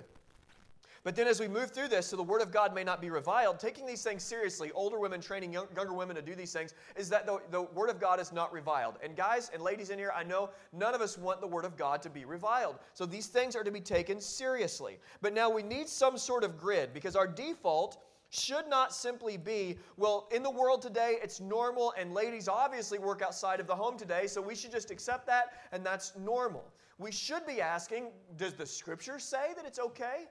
[1.07, 3.11] But then, as we move through this, so the Word of God may not be
[3.11, 6.75] reviled, taking these things seriously, older women training young, younger women to do these things,
[6.97, 8.97] is that the, the Word of God is not reviled.
[9.01, 11.77] And guys and ladies in here, I know none of us want the Word of
[11.77, 12.81] God to be reviled.
[12.93, 14.99] So these things are to be taken seriously.
[15.21, 19.79] But now we need some sort of grid because our default should not simply be,
[19.97, 23.97] well, in the world today, it's normal, and ladies obviously work outside of the home
[23.97, 26.65] today, so we should just accept that, and that's normal.
[26.99, 30.25] We should be asking, does the scripture say that it's okay?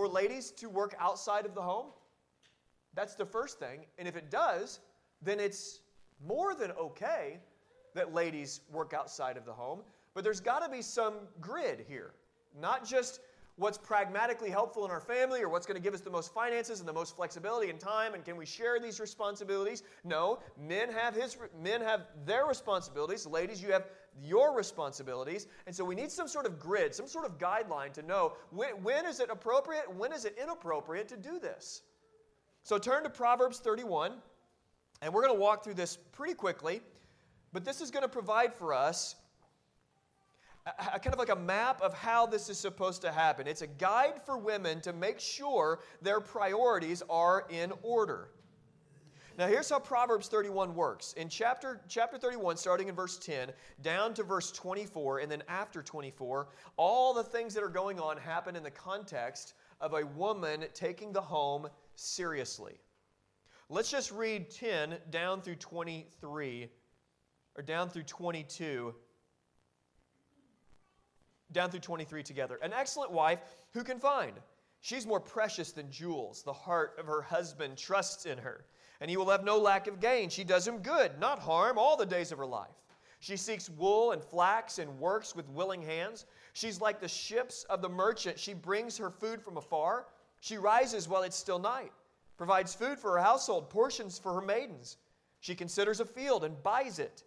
[0.00, 1.88] For ladies to work outside of the home?
[2.94, 3.80] That's the first thing.
[3.98, 4.80] And if it does,
[5.20, 5.80] then it's
[6.26, 7.36] more than okay
[7.94, 9.80] that ladies work outside of the home.
[10.14, 12.14] But there's got to be some grid here.
[12.58, 13.20] Not just
[13.56, 16.80] what's pragmatically helpful in our family or what's going to give us the most finances
[16.80, 21.14] and the most flexibility and time and can we share these responsibilities no men have
[21.14, 23.84] his men have their responsibilities ladies you have
[24.22, 25.46] your responsibilities.
[25.66, 28.70] And so we need some sort of grid, some sort of guideline to know when,
[28.82, 31.82] when is it appropriate, when is it inappropriate to do this.
[32.62, 34.12] So turn to Proverbs 31,
[35.02, 36.80] and we're going to walk through this pretty quickly,
[37.52, 39.16] but this is going to provide for us
[40.66, 43.46] a, kind of like a map of how this is supposed to happen.
[43.46, 48.30] It's a guide for women to make sure their priorities are in order.
[49.40, 51.14] Now, here's how Proverbs 31 works.
[51.14, 53.48] In chapter, chapter 31, starting in verse 10,
[53.80, 58.18] down to verse 24, and then after 24, all the things that are going on
[58.18, 62.74] happen in the context of a woman taking the home seriously.
[63.70, 66.68] Let's just read 10 down through 23,
[67.56, 68.94] or down through 22.
[71.52, 72.58] down through 23 together.
[72.62, 73.40] An excellent wife
[73.72, 74.34] who can find?
[74.80, 76.42] She's more precious than jewels.
[76.42, 78.64] The heart of her husband trusts in her,
[79.00, 80.30] and he will have no lack of gain.
[80.30, 82.68] She does him good, not harm, all the days of her life.
[83.20, 86.24] She seeks wool and flax and works with willing hands.
[86.54, 88.38] She's like the ships of the merchant.
[88.38, 90.06] She brings her food from afar.
[90.40, 91.92] She rises while it's still night,
[92.38, 94.96] provides food for her household, portions for her maidens.
[95.40, 97.24] She considers a field and buys it.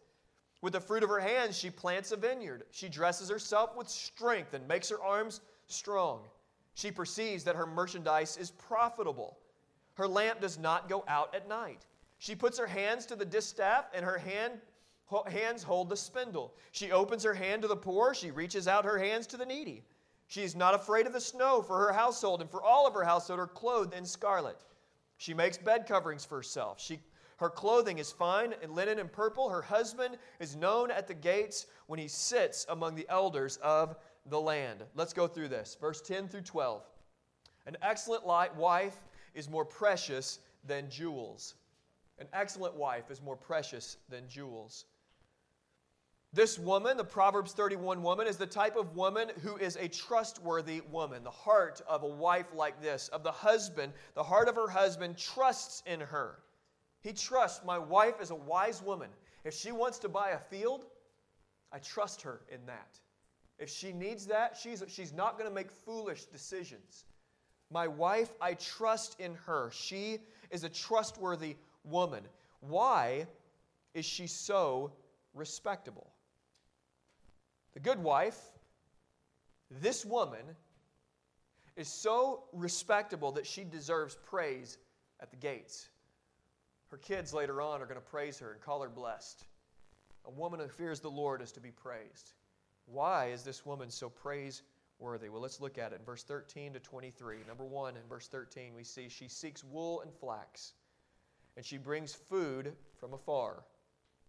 [0.62, 2.64] With the fruit of her hands, she plants a vineyard.
[2.72, 6.22] She dresses herself with strength and makes her arms strong.
[6.74, 9.38] She perceives that her merchandise is profitable.
[9.96, 11.86] Her lamp does not go out at night.
[12.18, 14.54] She puts her hands to the distaff, and her hand,
[15.28, 16.56] hands hold the spindle.
[16.72, 18.14] She opens her hand to the poor.
[18.14, 19.84] She reaches out her hands to the needy.
[20.28, 23.04] She is not afraid of the snow, for her household and for all of her
[23.04, 24.64] household are clothed in scarlet.
[25.18, 26.82] She makes bed coverings for herself.
[26.82, 27.00] She,
[27.38, 29.50] her clothing is fine and linen and purple.
[29.50, 33.96] Her husband is known at the gates when he sits among the elders of
[34.30, 34.84] the land.
[34.96, 35.78] Let's go through this.
[35.80, 36.84] Verse 10 through 12.
[37.66, 38.98] An excellent wife
[39.34, 41.56] is more precious than jewels.
[42.20, 44.86] An excellent wife is more precious than jewels.
[46.32, 50.82] This woman, the Proverbs 31 woman, is the type of woman who is a trustworthy
[50.92, 51.24] woman.
[51.24, 55.18] The heart of a wife like this, of the husband, the heart of her husband
[55.18, 56.40] trusts in her.
[57.02, 59.10] He trusts, my wife is a wise woman.
[59.44, 60.86] If she wants to buy a field,
[61.72, 63.00] I trust her in that.
[63.60, 67.06] If she needs that, she's, she's not going to make foolish decisions.
[67.70, 69.70] My wife, I trust in her.
[69.74, 70.20] She
[70.52, 72.24] is a trustworthy woman.
[72.62, 73.28] Why
[73.94, 74.92] is she so
[75.34, 76.12] respectable?
[77.74, 78.40] The good wife,
[79.82, 80.44] this woman,
[81.76, 84.78] is so respectable that she deserves praise
[85.20, 85.90] at the gates.
[86.90, 89.44] Her kids later on are going to praise her and call her blessed.
[90.26, 92.34] A woman who fears the Lord is to be praised.
[92.86, 95.30] Why is this woman so praiseworthy?
[95.30, 97.38] Well, let's look at it in verse 13 to 23.
[97.48, 100.74] Number one, in verse 13, we see she seeks wool and flax,
[101.56, 103.64] and she brings food from afar.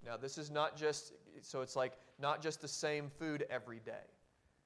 [0.04, 4.06] Now, this is not just, so it's like not just the same food every day.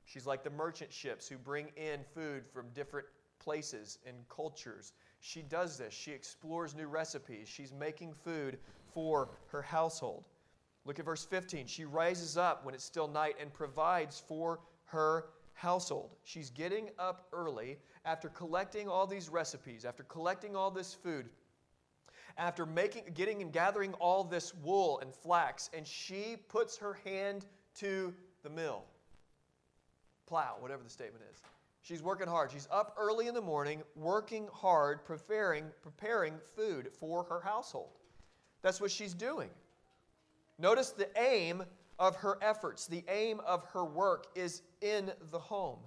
[0.04, 3.06] She's like the merchant ships who bring in food from different
[3.38, 4.92] places and cultures.
[5.20, 5.92] She does this.
[5.94, 7.48] She explores new recipes.
[7.48, 8.58] She's making food
[8.92, 10.24] for her household.
[10.88, 11.66] Look at verse 15.
[11.66, 16.16] She rises up when it's still night and provides for her household.
[16.24, 17.76] She's getting up early
[18.06, 21.28] after collecting all these recipes, after collecting all this food,
[22.38, 27.44] after making, getting and gathering all this wool and flax, and she puts her hand
[27.80, 28.84] to the mill.
[30.26, 31.42] Plow, whatever the statement is.
[31.82, 32.50] She's working hard.
[32.50, 37.90] She's up early in the morning, working hard, preparing, preparing food for her household.
[38.62, 39.50] That's what she's doing.
[40.58, 41.62] Notice the aim
[41.98, 45.78] of her efforts, the aim of her work is in the home.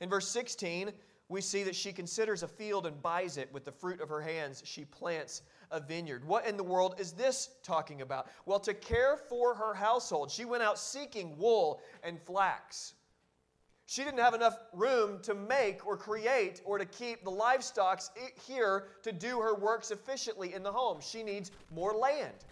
[0.00, 0.92] In verse 16,
[1.28, 4.20] we see that she considers a field and buys it with the fruit of her
[4.20, 4.62] hands.
[4.66, 6.24] She plants a vineyard.
[6.24, 8.28] What in the world is this talking about?
[8.44, 12.94] Well, to care for her household, she went out seeking wool and flax.
[13.86, 18.02] She didn't have enough room to make or create or to keep the livestock
[18.46, 20.98] here to do her work sufficiently in the home.
[21.00, 22.44] She needs more land.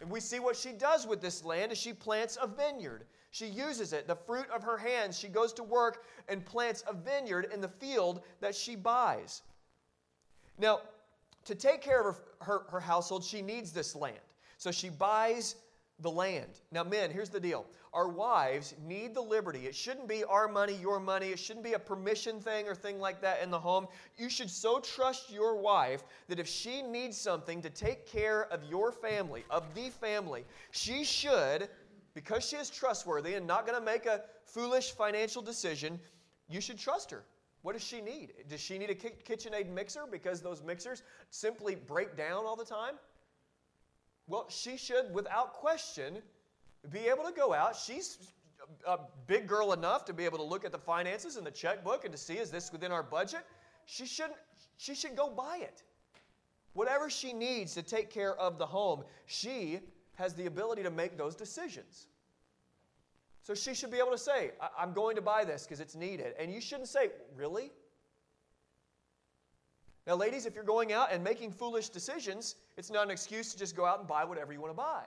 [0.00, 3.04] And we see what she does with this land as she plants a vineyard.
[3.30, 5.18] She uses it, the fruit of her hands.
[5.18, 9.42] She goes to work and plants a vineyard in the field that she buys.
[10.58, 10.80] Now,
[11.44, 14.18] to take care of her, her, her household, she needs this land.
[14.56, 15.56] So she buys
[16.00, 16.60] the land.
[16.72, 17.66] Now, men, here's the deal.
[17.98, 19.66] Our wives need the liberty.
[19.66, 21.30] It shouldn't be our money, your money.
[21.30, 23.88] It shouldn't be a permission thing or thing like that in the home.
[24.16, 28.62] You should so trust your wife that if she needs something to take care of
[28.62, 31.68] your family, of the family, she should,
[32.14, 35.98] because she is trustworthy and not going to make a foolish financial decision,
[36.48, 37.24] you should trust her.
[37.62, 38.32] What does she need?
[38.48, 42.94] Does she need a KitchenAid mixer because those mixers simply break down all the time?
[44.28, 46.18] Well, she should, without question,
[46.90, 47.76] be able to go out.
[47.76, 48.18] She's
[48.86, 52.04] a big girl enough to be able to look at the finances and the checkbook
[52.04, 53.40] and to see is this within our budget.
[53.86, 54.38] She shouldn't.
[54.76, 55.82] she should go buy it.
[56.74, 59.80] Whatever she needs to take care of the home, she
[60.16, 62.06] has the ability to make those decisions.
[63.42, 66.34] So she should be able to say, I'm going to buy this because it's needed.
[66.38, 67.72] And you shouldn't say, Really?
[70.06, 73.58] Now, ladies, if you're going out and making foolish decisions, it's not an excuse to
[73.58, 75.02] just go out and buy whatever you want to buy.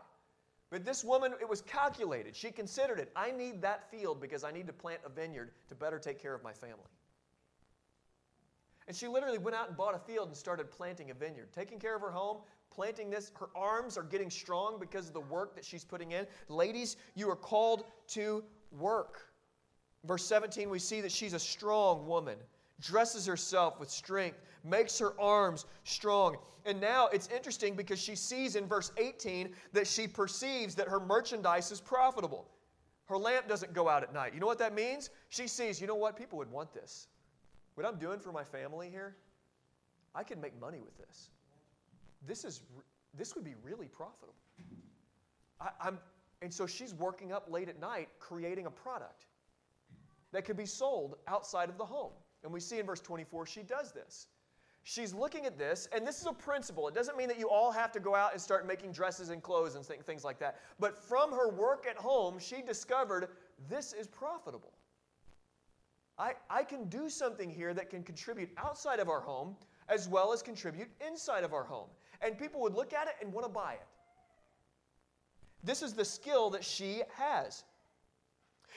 [0.71, 2.33] But this woman, it was calculated.
[2.35, 3.11] She considered it.
[3.13, 6.33] I need that field because I need to plant a vineyard to better take care
[6.33, 6.89] of my family.
[8.87, 11.77] And she literally went out and bought a field and started planting a vineyard, taking
[11.77, 12.37] care of her home,
[12.73, 13.31] planting this.
[13.37, 16.25] Her arms are getting strong because of the work that she's putting in.
[16.47, 19.29] Ladies, you are called to work.
[20.05, 22.37] Verse 17, we see that she's a strong woman,
[22.79, 26.37] dresses herself with strength, makes her arms strong.
[26.65, 30.99] And now it's interesting because she sees in verse 18 that she perceives that her
[30.99, 32.47] merchandise is profitable.
[33.05, 34.33] Her lamp doesn't go out at night.
[34.33, 35.09] You know what that means?
[35.29, 36.15] She sees, you know what?
[36.15, 37.07] People would want this.
[37.75, 39.15] What I'm doing for my family here,
[40.13, 41.29] I could make money with this.
[42.27, 42.61] This is
[43.17, 44.35] this would be really profitable.
[45.59, 45.99] I, I'm,
[46.41, 49.25] and so she's working up late at night creating a product
[50.31, 52.11] that could be sold outside of the home.
[52.43, 54.27] And we see in verse 24 she does this.
[54.83, 56.87] She's looking at this, and this is a principle.
[56.87, 59.41] It doesn't mean that you all have to go out and start making dresses and
[59.41, 60.59] clothes and things like that.
[60.79, 63.29] But from her work at home, she discovered
[63.69, 64.73] this is profitable.
[66.17, 69.55] I, I can do something here that can contribute outside of our home
[69.87, 71.89] as well as contribute inside of our home.
[72.21, 73.87] And people would look at it and want to buy it.
[75.63, 77.63] This is the skill that she has.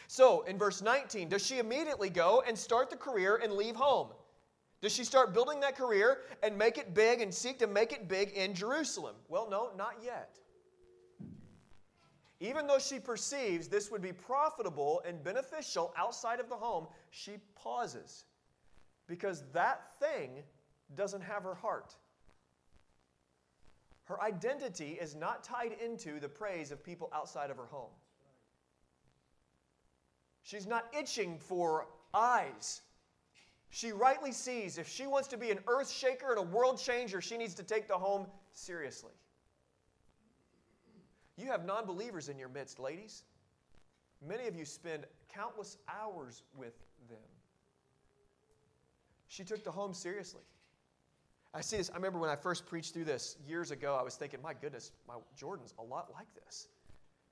[0.06, 4.08] So, in verse 19, does she immediately go and start the career and leave home?
[4.84, 8.06] Does she start building that career and make it big and seek to make it
[8.06, 9.14] big in Jerusalem?
[9.30, 10.38] Well, no, not yet.
[12.38, 17.38] Even though she perceives this would be profitable and beneficial outside of the home, she
[17.54, 18.26] pauses
[19.06, 20.42] because that thing
[20.94, 21.96] doesn't have her heart.
[24.04, 27.92] Her identity is not tied into the praise of people outside of her home.
[30.42, 32.82] She's not itching for eyes.
[33.74, 37.20] She rightly sees if she wants to be an earth shaker and a world changer,
[37.20, 39.10] she needs to take the home seriously.
[41.36, 43.24] You have non believers in your midst, ladies.
[44.24, 46.74] Many of you spend countless hours with
[47.08, 47.18] them.
[49.26, 50.44] She took the home seriously.
[51.52, 51.90] I see this.
[51.90, 54.92] I remember when I first preached through this years ago, I was thinking, my goodness,
[55.08, 56.68] my Jordan's a lot like this.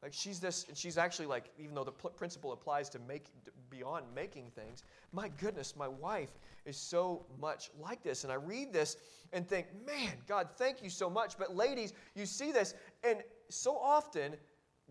[0.03, 3.26] Like she's this, and she's actually like, even though the principle applies to make
[3.73, 6.31] beyond making things, my goodness, my wife
[6.66, 8.23] is so much like this.
[8.23, 8.97] And I read this
[9.33, 11.39] and think, man, God, thank you so much.
[11.39, 14.35] But ladies, you see this, and so often,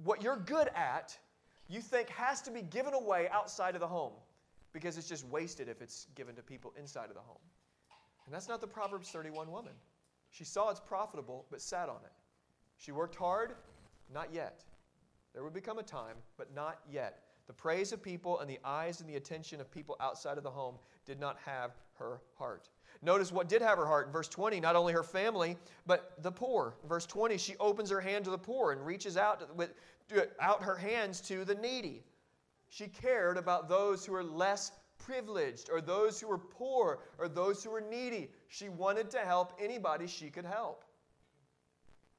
[0.04, 1.18] what you're good at,
[1.70, 4.14] you think has to be given away outside of the home
[4.74, 7.38] because it's just wasted if it's given to people inside of the home.
[8.26, 9.74] And that's not the Proverbs 31 woman.
[10.32, 12.12] She saw it's profitable, but sat on it.
[12.78, 13.54] She worked hard,
[14.14, 14.64] not yet.
[15.34, 17.20] There would become a time, but not yet.
[17.52, 20.50] The praise of people and the eyes and the attention of people outside of the
[20.50, 20.76] home
[21.06, 22.70] did not have her heart.
[23.02, 26.32] Notice what did have her heart in verse 20, not only her family, but the
[26.32, 26.76] poor.
[26.82, 29.74] In verse 20, she opens her hand to the poor and reaches out with
[30.40, 32.06] out her hands to the needy.
[32.70, 37.62] She cared about those who are less privileged or those who were poor or those
[37.62, 38.32] who were needy.
[38.48, 40.86] She wanted to help anybody she could help.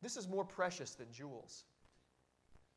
[0.02, 1.64] This is more precious than jewels.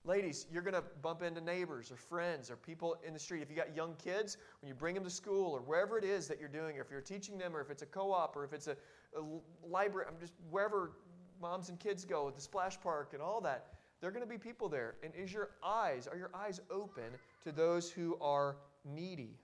[0.06, 3.42] Ladies, you're going to bump into neighbors or friends or people in the street.
[3.42, 6.28] If you got young kids, when you bring them to school or wherever it is
[6.28, 8.44] that you're doing, or if you're teaching them, or if it's a co op, or
[8.44, 8.78] if it's a,
[9.18, 9.22] a
[9.68, 10.92] library, I'm just wherever
[11.42, 14.30] moms and kids go at the splash park and all that, there are going to
[14.30, 14.94] be people there.
[15.02, 17.06] And is your eyes, are your eyes open
[17.44, 19.40] to those who are needy?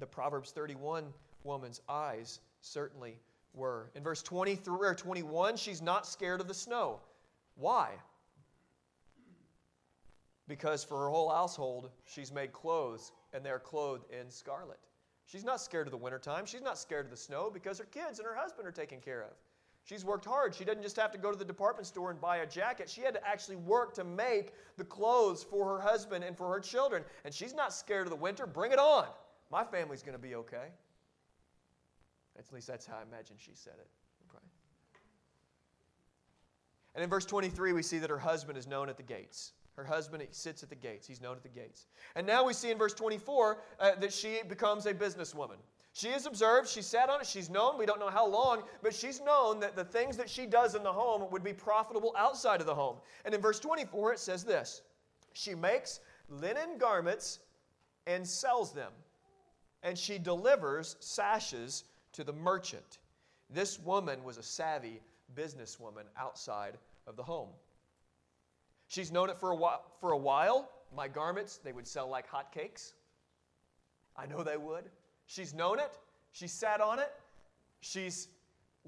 [0.00, 1.12] The Proverbs 31
[1.42, 3.18] woman's eyes certainly
[3.52, 3.90] were.
[3.94, 7.00] In verse 23 or 21, she's not scared of the snow.
[7.56, 7.90] Why?
[10.46, 14.78] Because for her whole household, she's made clothes, and they're clothed in scarlet.
[15.26, 16.44] She's not scared of the wintertime.
[16.44, 19.22] She's not scared of the snow because her kids and her husband are taken care
[19.22, 19.30] of.
[19.84, 20.54] She's worked hard.
[20.54, 22.88] She doesn't just have to go to the department store and buy a jacket.
[22.90, 26.60] She had to actually work to make the clothes for her husband and for her
[26.60, 27.04] children.
[27.24, 28.46] And she's not scared of the winter.
[28.46, 29.06] Bring it on.
[29.50, 30.68] My family's going to be okay.
[32.38, 33.88] At least that's how I imagine she said it.
[36.94, 39.52] And in verse 23, we see that her husband is known at the gates.
[39.76, 41.06] Her husband sits at the gates.
[41.06, 41.86] He's known at the gates.
[42.14, 45.56] And now we see in verse 24 uh, that she becomes a businesswoman.
[45.92, 48.92] She is observed, she sat on it, she's known, we don't know how long, but
[48.92, 52.60] she's known that the things that she does in the home would be profitable outside
[52.60, 52.96] of the home.
[53.24, 54.82] And in verse 24, it says this
[55.34, 57.38] She makes linen garments
[58.08, 58.90] and sells them,
[59.84, 62.98] and she delivers sashes to the merchant.
[63.48, 65.00] This woman was a savvy
[65.36, 67.50] businesswoman outside of the home.
[68.94, 69.82] She's known it for a while.
[70.00, 70.70] For a while.
[70.94, 72.92] My garments, they would sell like hotcakes.
[74.16, 74.84] I know they would.
[75.26, 75.98] She's known it.
[76.30, 77.10] She sat on it.
[77.80, 78.28] She's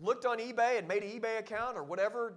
[0.01, 2.35] looked on eBay and made an eBay account or whatever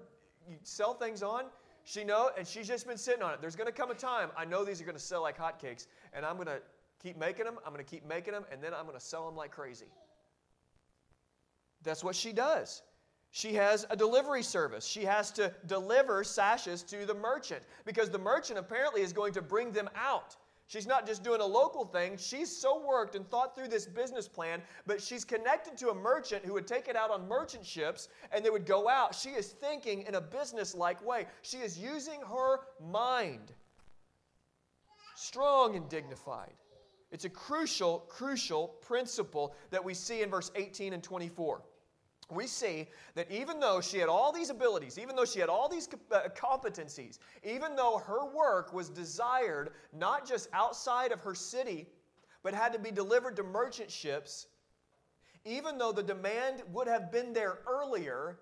[0.49, 1.43] you sell things on.
[1.83, 3.41] She know, and she's just been sitting on it.
[3.41, 4.29] There's going to come a time.
[4.35, 6.61] I know these are going to sell like hotcakes, and I'm going to
[7.03, 7.59] keep making them.
[7.63, 9.91] I'm going to keep making them, and then I'm going to sell them like crazy.
[11.83, 12.81] That's what she does.
[13.31, 14.85] She has a delivery service.
[14.85, 19.41] She has to deliver sashes to the merchant because the merchant apparently is going to
[19.41, 20.35] bring them out
[20.69, 22.15] She's not just doing a local thing.
[22.15, 26.45] She's so worked and thought through this business plan, but she's connected to a merchant
[26.45, 29.15] who would take it out on merchant ships and they would go out.
[29.15, 31.25] She is thinking in a business like way.
[31.41, 33.51] She is using her mind.
[35.15, 36.53] Strong and dignified.
[37.09, 41.63] It's a crucial, crucial principle that we see in verse 18 and 24
[42.31, 45.67] we see that even though she had all these abilities, even though she had all
[45.67, 51.87] these uh, competencies, even though her work was desired not just outside of her city,
[52.43, 54.47] but had to be delivered to merchant ships,
[55.45, 58.37] even though the demand would have been there earlier,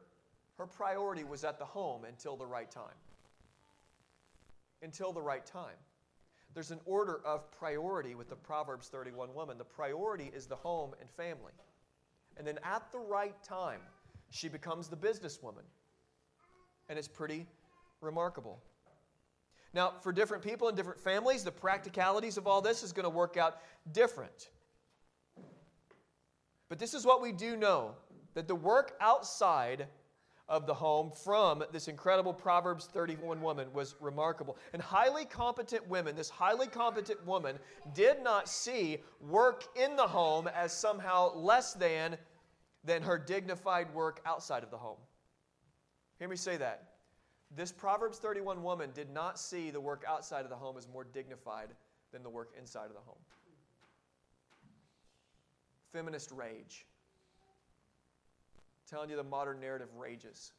[0.58, 2.98] her priority was at the home until the right time.
[4.82, 5.76] Until the right time.
[6.54, 9.58] There's an order of priority with the Proverbs 31 woman.
[9.58, 11.54] The priority is the home and family.
[12.38, 13.82] And then at the right time,
[14.30, 15.64] she becomes the businesswoman.
[16.90, 17.46] And it's pretty
[18.02, 18.60] remarkable.
[19.74, 23.10] Now, for different people and different families, the practicalities of all this is going to
[23.10, 23.58] work out
[23.92, 24.50] different.
[26.70, 27.96] But this is what we do know
[28.34, 29.88] that the work outside
[30.50, 34.58] of the home from this incredible Proverbs 31 woman was remarkable.
[34.74, 37.60] And highly competent women, this highly competent woman,
[37.94, 42.18] did not see work in the home as somehow less than,
[42.88, 44.98] than her dignified work outside of the home.
[46.18, 46.94] Hear me say that.
[47.56, 51.04] This Proverbs 31 woman did not see the work outside of the home as more
[51.04, 51.68] dignified
[52.12, 53.20] than the work inside of the home.
[55.92, 56.86] Feminist rage
[58.90, 60.54] telling you the modern narrative rages.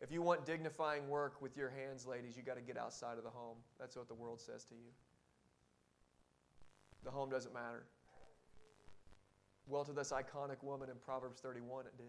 [0.00, 3.24] If you want dignifying work with your hands, ladies, you got to get outside of
[3.24, 3.58] the home.
[3.78, 4.90] That's what the world says to you.
[7.04, 7.84] The home doesn't matter.
[9.70, 12.06] Well, to this iconic woman in Proverbs 31, it did.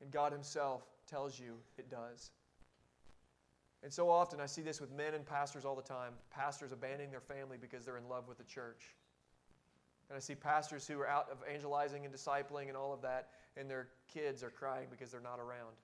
[0.00, 2.30] And God Himself tells you it does.
[3.82, 7.10] And so often I see this with men and pastors all the time pastors abandoning
[7.10, 8.96] their family because they're in love with the church.
[10.08, 13.28] And I see pastors who are out of evangelizing and discipling and all of that,
[13.58, 15.76] and their kids are crying because they're not around.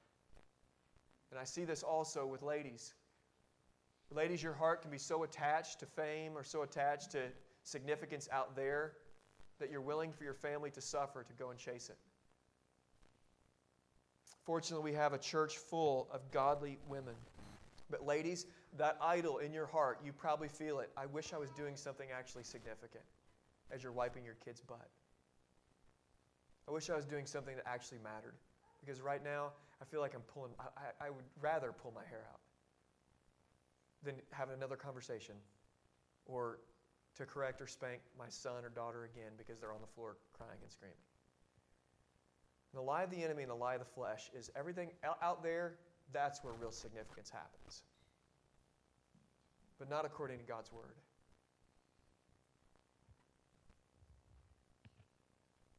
[1.30, 2.95] And I see this also with ladies.
[4.11, 7.24] Ladies, your heart can be so attached to fame or so attached to
[7.64, 8.93] significance out there
[9.59, 11.98] that you're willing for your family to suffer to go and chase it.
[14.44, 17.14] Fortunately, we have a church full of godly women.
[17.90, 18.46] But, ladies,
[18.76, 20.90] that idol in your heart, you probably feel it.
[20.96, 23.05] I wish I was doing something actually significant
[23.70, 24.88] as you're wiping your kid's butt.
[26.68, 28.34] I wish I was doing something that actually mattered.
[28.80, 32.26] Because right now, I feel like I'm pulling, I, I would rather pull my hair
[32.30, 32.40] out
[34.02, 35.34] than have another conversation
[36.26, 36.59] or
[37.16, 40.58] to correct or spank my son or daughter again because they're on the floor crying
[40.62, 40.96] and screaming.
[42.72, 44.90] And the lie of the enemy and the lie of the flesh is everything
[45.22, 45.76] out there,
[46.12, 47.82] that's where real significance happens.
[49.78, 50.96] But not according to God's word.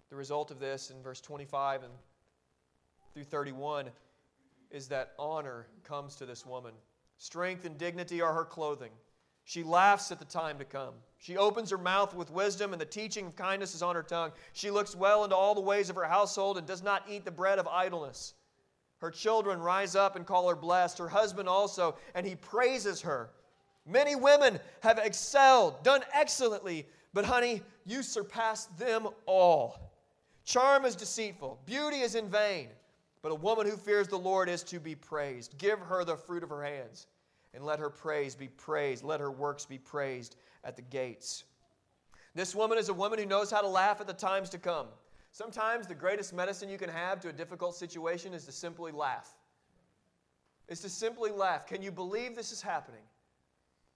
[0.09, 1.91] The result of this in verse 25 and
[3.13, 3.89] through 31
[4.71, 6.73] is that honor comes to this woman.
[7.17, 8.91] Strength and dignity are her clothing.
[9.45, 10.95] She laughs at the time to come.
[11.19, 14.31] She opens her mouth with wisdom, and the teaching of kindness is on her tongue.
[14.53, 17.31] She looks well into all the ways of her household and does not eat the
[17.31, 18.33] bread of idleness.
[18.97, 23.29] Her children rise up and call her blessed, her husband also, and he praises her.
[23.85, 29.93] Many women have excelled, done excellently, but honey, you surpass them all.
[30.43, 32.69] Charm is deceitful, beauty is in vain,
[33.21, 35.57] but a woman who fears the Lord is to be praised.
[35.59, 37.05] Give her the fruit of her hands,
[37.55, 39.03] and let her praise be praised.
[39.03, 41.45] Let her works be praised at the gates.
[42.35, 44.87] This woman is a woman who knows how to laugh at the times to come.
[45.31, 49.29] Sometimes the greatest medicine you can have to a difficult situation is to simply laugh.
[50.67, 51.65] Is to simply laugh.
[51.65, 53.03] Can you believe this is happening?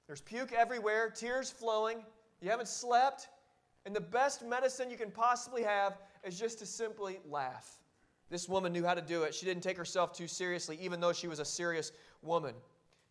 [0.08, 2.04] There's puke everywhere, tears flowing,
[2.42, 3.28] you haven't slept,
[3.86, 7.80] and the best medicine you can possibly have is just to simply laugh.
[8.30, 9.34] This woman knew how to do it.
[9.34, 11.92] She didn't take herself too seriously, even though she was a serious
[12.22, 12.54] woman.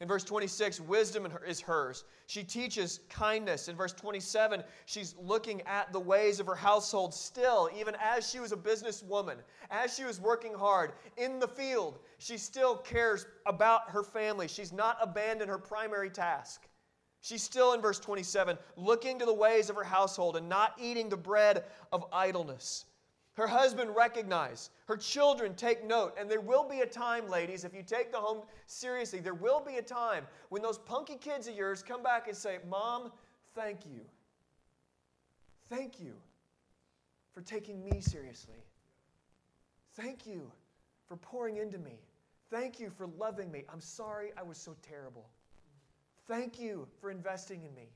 [0.01, 2.05] In verse 26, wisdom is hers.
[2.27, 3.67] She teaches kindness.
[3.67, 8.39] In verse 27, she's looking at the ways of her household still, even as she
[8.39, 9.39] was a businesswoman,
[9.71, 11.99] as she was working hard in the field.
[12.19, 14.47] She still cares about her family.
[14.47, 16.69] She's not abandoned her primary task.
[17.21, 21.09] She's still in verse 27, looking to the ways of her household and not eating
[21.09, 22.85] the bread of idleness.
[23.39, 24.71] Her husband recognize.
[24.87, 26.13] Her children take note.
[26.19, 29.61] And there will be a time, ladies, if you take the home seriously, there will
[29.61, 33.13] be a time when those punky kids of yours come back and say, Mom,
[33.55, 34.01] thank you.
[35.71, 36.15] Thank you
[37.33, 38.59] for taking me seriously.
[39.95, 40.51] Thank you
[41.07, 42.01] for pouring into me.
[42.51, 43.63] Thank you for loving me.
[43.73, 45.29] I'm sorry I was so terrible.
[46.27, 47.87] Thank you for investing in me.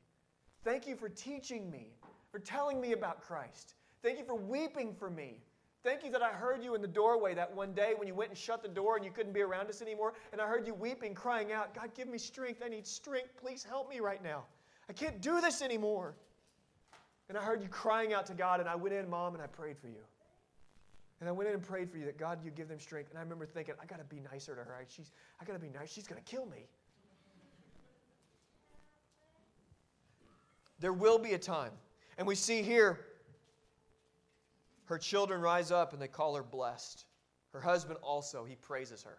[0.62, 1.88] Thank you for teaching me,
[2.30, 3.74] for telling me about Christ.
[4.02, 5.38] Thank you for weeping for me.
[5.84, 8.30] Thank you that I heard you in the doorway that one day when you went
[8.30, 10.14] and shut the door and you couldn't be around us anymore.
[10.32, 12.62] And I heard you weeping, crying out, God, give me strength.
[12.64, 13.30] I need strength.
[13.40, 14.44] Please help me right now.
[14.88, 16.14] I can't do this anymore.
[17.28, 19.46] And I heard you crying out to God, and I went in, Mom, and I
[19.46, 20.04] prayed for you.
[21.20, 23.10] And I went in and prayed for you that God, you give them strength.
[23.10, 24.76] And I remember thinking, I got to be nicer to her.
[24.78, 25.90] I, she's, I got to be nice.
[25.90, 26.66] She's going to kill me.
[30.78, 31.72] There will be a time.
[32.18, 33.00] And we see here
[34.92, 37.06] her children rise up and they call her blessed.
[37.54, 39.16] Her husband also, he praises her.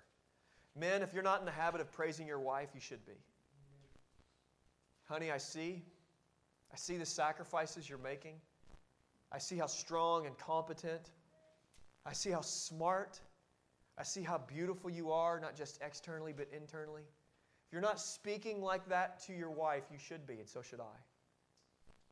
[0.79, 3.17] Men, if you're not in the habit of praising your wife, you should be.
[5.05, 5.81] Honey, I see.
[6.71, 8.35] I see the sacrifices you're making.
[9.31, 11.09] I see how strong and competent.
[12.05, 13.19] I see how smart.
[13.97, 17.01] I see how beautiful you are, not just externally, but internally.
[17.65, 20.81] If you're not speaking like that to your wife, you should be, and so should
[20.81, 20.97] I.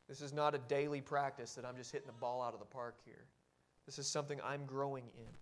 [0.08, 2.66] This is not a daily practice that I'm just hitting the ball out of the
[2.66, 3.28] park here.
[3.86, 5.32] This is something I'm growing in.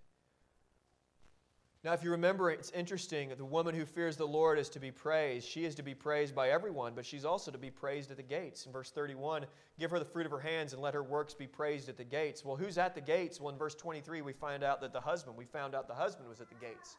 [1.82, 4.90] Now, if you remember, it's interesting the woman who fears the Lord is to be
[4.90, 5.48] praised.
[5.48, 8.22] She is to be praised by everyone, but she's also to be praised at the
[8.22, 8.66] gates.
[8.66, 9.46] In verse 31,
[9.78, 12.04] give her the fruit of her hands and let her works be praised at the
[12.04, 12.44] gates.
[12.44, 13.40] Well, who's at the gates?
[13.40, 16.28] Well, in verse 23, we find out that the husband, we found out the husband
[16.28, 16.98] was at the gates.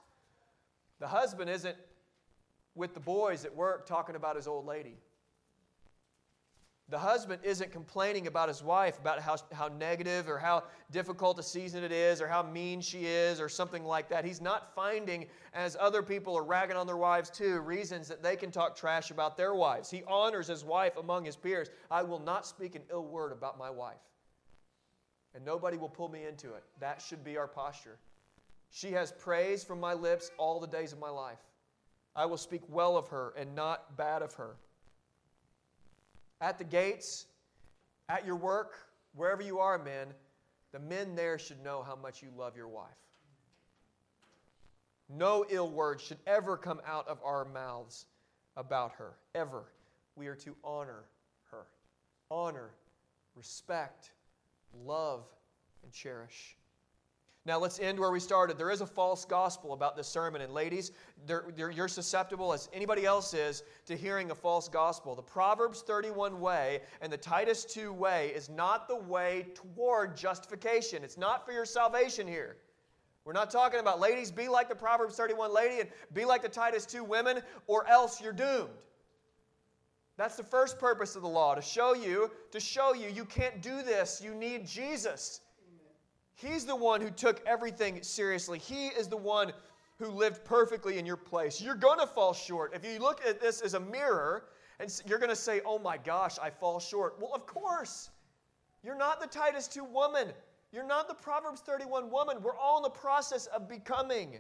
[1.00, 1.78] The husband isn't
[2.74, 4.98] with the boys at work talking about his old lady
[6.92, 11.44] the husband isn't complaining about his wife, about how, how negative or how difficult a
[11.44, 14.26] season it is, or how mean she is, or something like that.
[14.26, 18.36] He's not finding, as other people are ragging on their wives too, reasons that they
[18.36, 19.89] can talk trash about their wives.
[19.89, 21.70] He honors his wife among his peers.
[21.89, 24.02] I will not speak an ill word about my wife.
[25.34, 26.64] And nobody will pull me into it.
[26.82, 28.00] That should be our posture.
[28.70, 31.39] She has praise from my lips all the days of my life.
[32.18, 34.58] I will speak well of her and not bad of her
[36.42, 37.28] at the gates,
[38.10, 38.74] at your work,
[39.16, 40.08] wherever you are, men,
[40.72, 42.89] the men there should know how much you love your wife.
[45.08, 48.06] No ill word should ever come out of our mouths
[48.58, 49.66] about her, ever.
[50.16, 51.04] We are to honor
[51.52, 51.66] her.
[52.30, 52.72] Honor,
[53.36, 54.12] respect,
[54.86, 55.26] love,
[55.84, 56.56] and cherish.
[57.44, 58.58] Now let's end where we started.
[58.58, 60.42] There is a false gospel about this sermon.
[60.42, 60.92] And ladies,
[61.26, 65.16] they're, they're, you're susceptible, as anybody else is, to hearing a false gospel.
[65.16, 71.04] The Proverbs 31 way and the Titus 2 way is not the way toward justification.
[71.04, 72.58] It's not for your salvation here.
[73.26, 76.50] We're not talking about ladies, be like the Proverbs 31 lady and be like the
[76.50, 78.70] Titus 2 women, or else you're doomed.
[80.16, 83.64] That's the first purpose of the law, to show you, to show you you can't
[83.64, 84.22] do this.
[84.24, 85.42] You need Jesus.
[86.42, 88.58] He's the one who took everything seriously.
[88.58, 89.54] He is the one
[90.00, 91.62] who lived perfectly in your place.
[91.62, 92.74] You're going to fall short.
[92.74, 94.46] If you look at this as a mirror
[94.80, 97.18] and you're going to say, oh my gosh, I fall short.
[97.20, 98.10] Well, of course.
[98.84, 100.30] You're not the Titus 2 woman.
[100.72, 102.38] You're not the Proverbs 31 woman.
[102.42, 104.39] We're all in the process of becoming.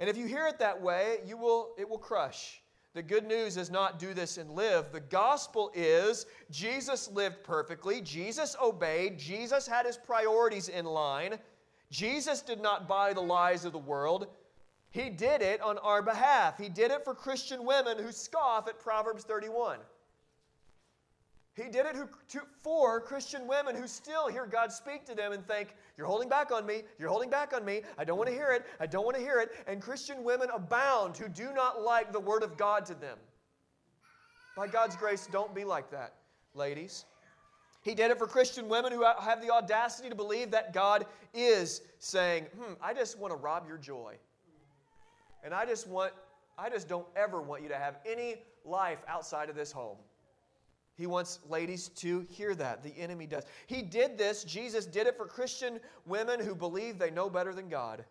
[0.00, 2.60] And if you hear it that way, you will, it will crush.
[2.94, 4.92] The good news is not do this and live.
[4.92, 11.38] The gospel is Jesus lived perfectly, Jesus obeyed, Jesus had his priorities in line.
[11.90, 14.26] Jesus did not buy the lies of the world.
[14.90, 16.58] He did it on our behalf.
[16.58, 19.78] He did it for Christian women who scoff at Proverbs 31.
[21.58, 21.96] He did it
[22.62, 26.52] for Christian women who still hear God speak to them and think, You're holding back
[26.52, 26.82] on me.
[26.98, 27.82] You're holding back on me.
[27.98, 28.64] I don't want to hear it.
[28.78, 29.50] I don't want to hear it.
[29.66, 33.18] And Christian women abound who do not like the Word of God to them.
[34.56, 36.14] By God's grace, don't be like that,
[36.54, 37.06] ladies.
[37.82, 41.82] He did it for Christian women who have the audacity to believe that God is
[41.98, 44.14] saying, Hmm, I just want to rob your joy.
[45.42, 46.12] And I just want,
[46.56, 49.96] I just don't ever want you to have any life outside of this home.
[50.98, 52.82] He wants ladies to hear that.
[52.82, 53.44] The enemy does.
[53.68, 57.68] He did this, Jesus did it for Christian women who believe they know better than
[57.68, 58.04] God.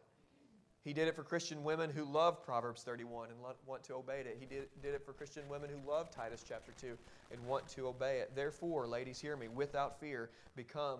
[0.85, 4.37] He did it for Christian women who love Proverbs 31 and want to obey it.
[4.39, 6.97] He did, did it for Christian women who love Titus chapter 2
[7.33, 8.33] and want to obey it.
[8.33, 10.99] Therefore, ladies, hear me, without fear, become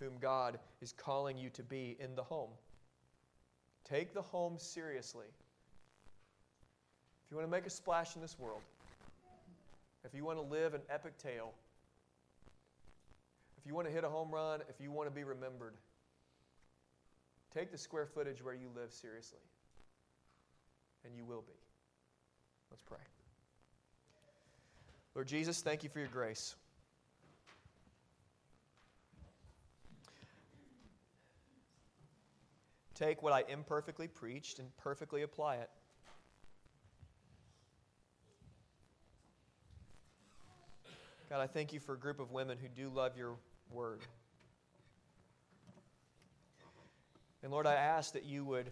[0.00, 2.48] whom God is calling you to be in the home.
[3.84, 5.26] Take the home seriously.
[7.26, 8.62] If you want to make a splash in this world,
[10.06, 11.52] if you want to live an epic tale,
[13.58, 15.74] if you want to hit a home run, if you want to be remembered,
[17.52, 19.40] take the square footage where you live seriously.
[21.04, 21.54] And you will be.
[22.70, 22.98] Let's pray.
[25.14, 26.54] Lord Jesus, thank you for your grace.
[32.94, 35.70] Take what I imperfectly preached and perfectly apply it.
[41.28, 43.36] God, I thank you for a group of women who do love your
[43.72, 44.00] word.
[47.42, 48.70] And Lord, I ask that you would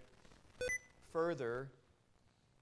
[1.13, 1.69] further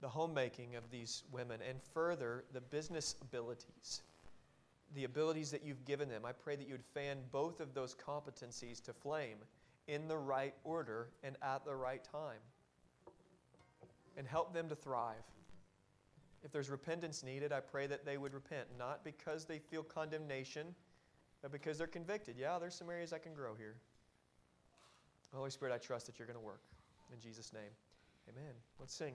[0.01, 4.01] the homemaking of these women and further the business abilities,
[4.95, 6.23] the abilities that you've given them.
[6.25, 9.37] I pray that you would fan both of those competencies to flame
[9.87, 12.39] in the right order and at the right time
[14.17, 15.23] and help them to thrive.
[16.43, 20.75] If there's repentance needed, I pray that they would repent, not because they feel condemnation,
[21.41, 22.35] but because they're convicted.
[22.37, 23.75] Yeah, there's some areas I can grow here.
[25.33, 26.61] Holy Spirit, I trust that you're going to work.
[27.11, 27.71] In Jesus' name,
[28.29, 28.53] amen.
[28.79, 29.13] Let's sing.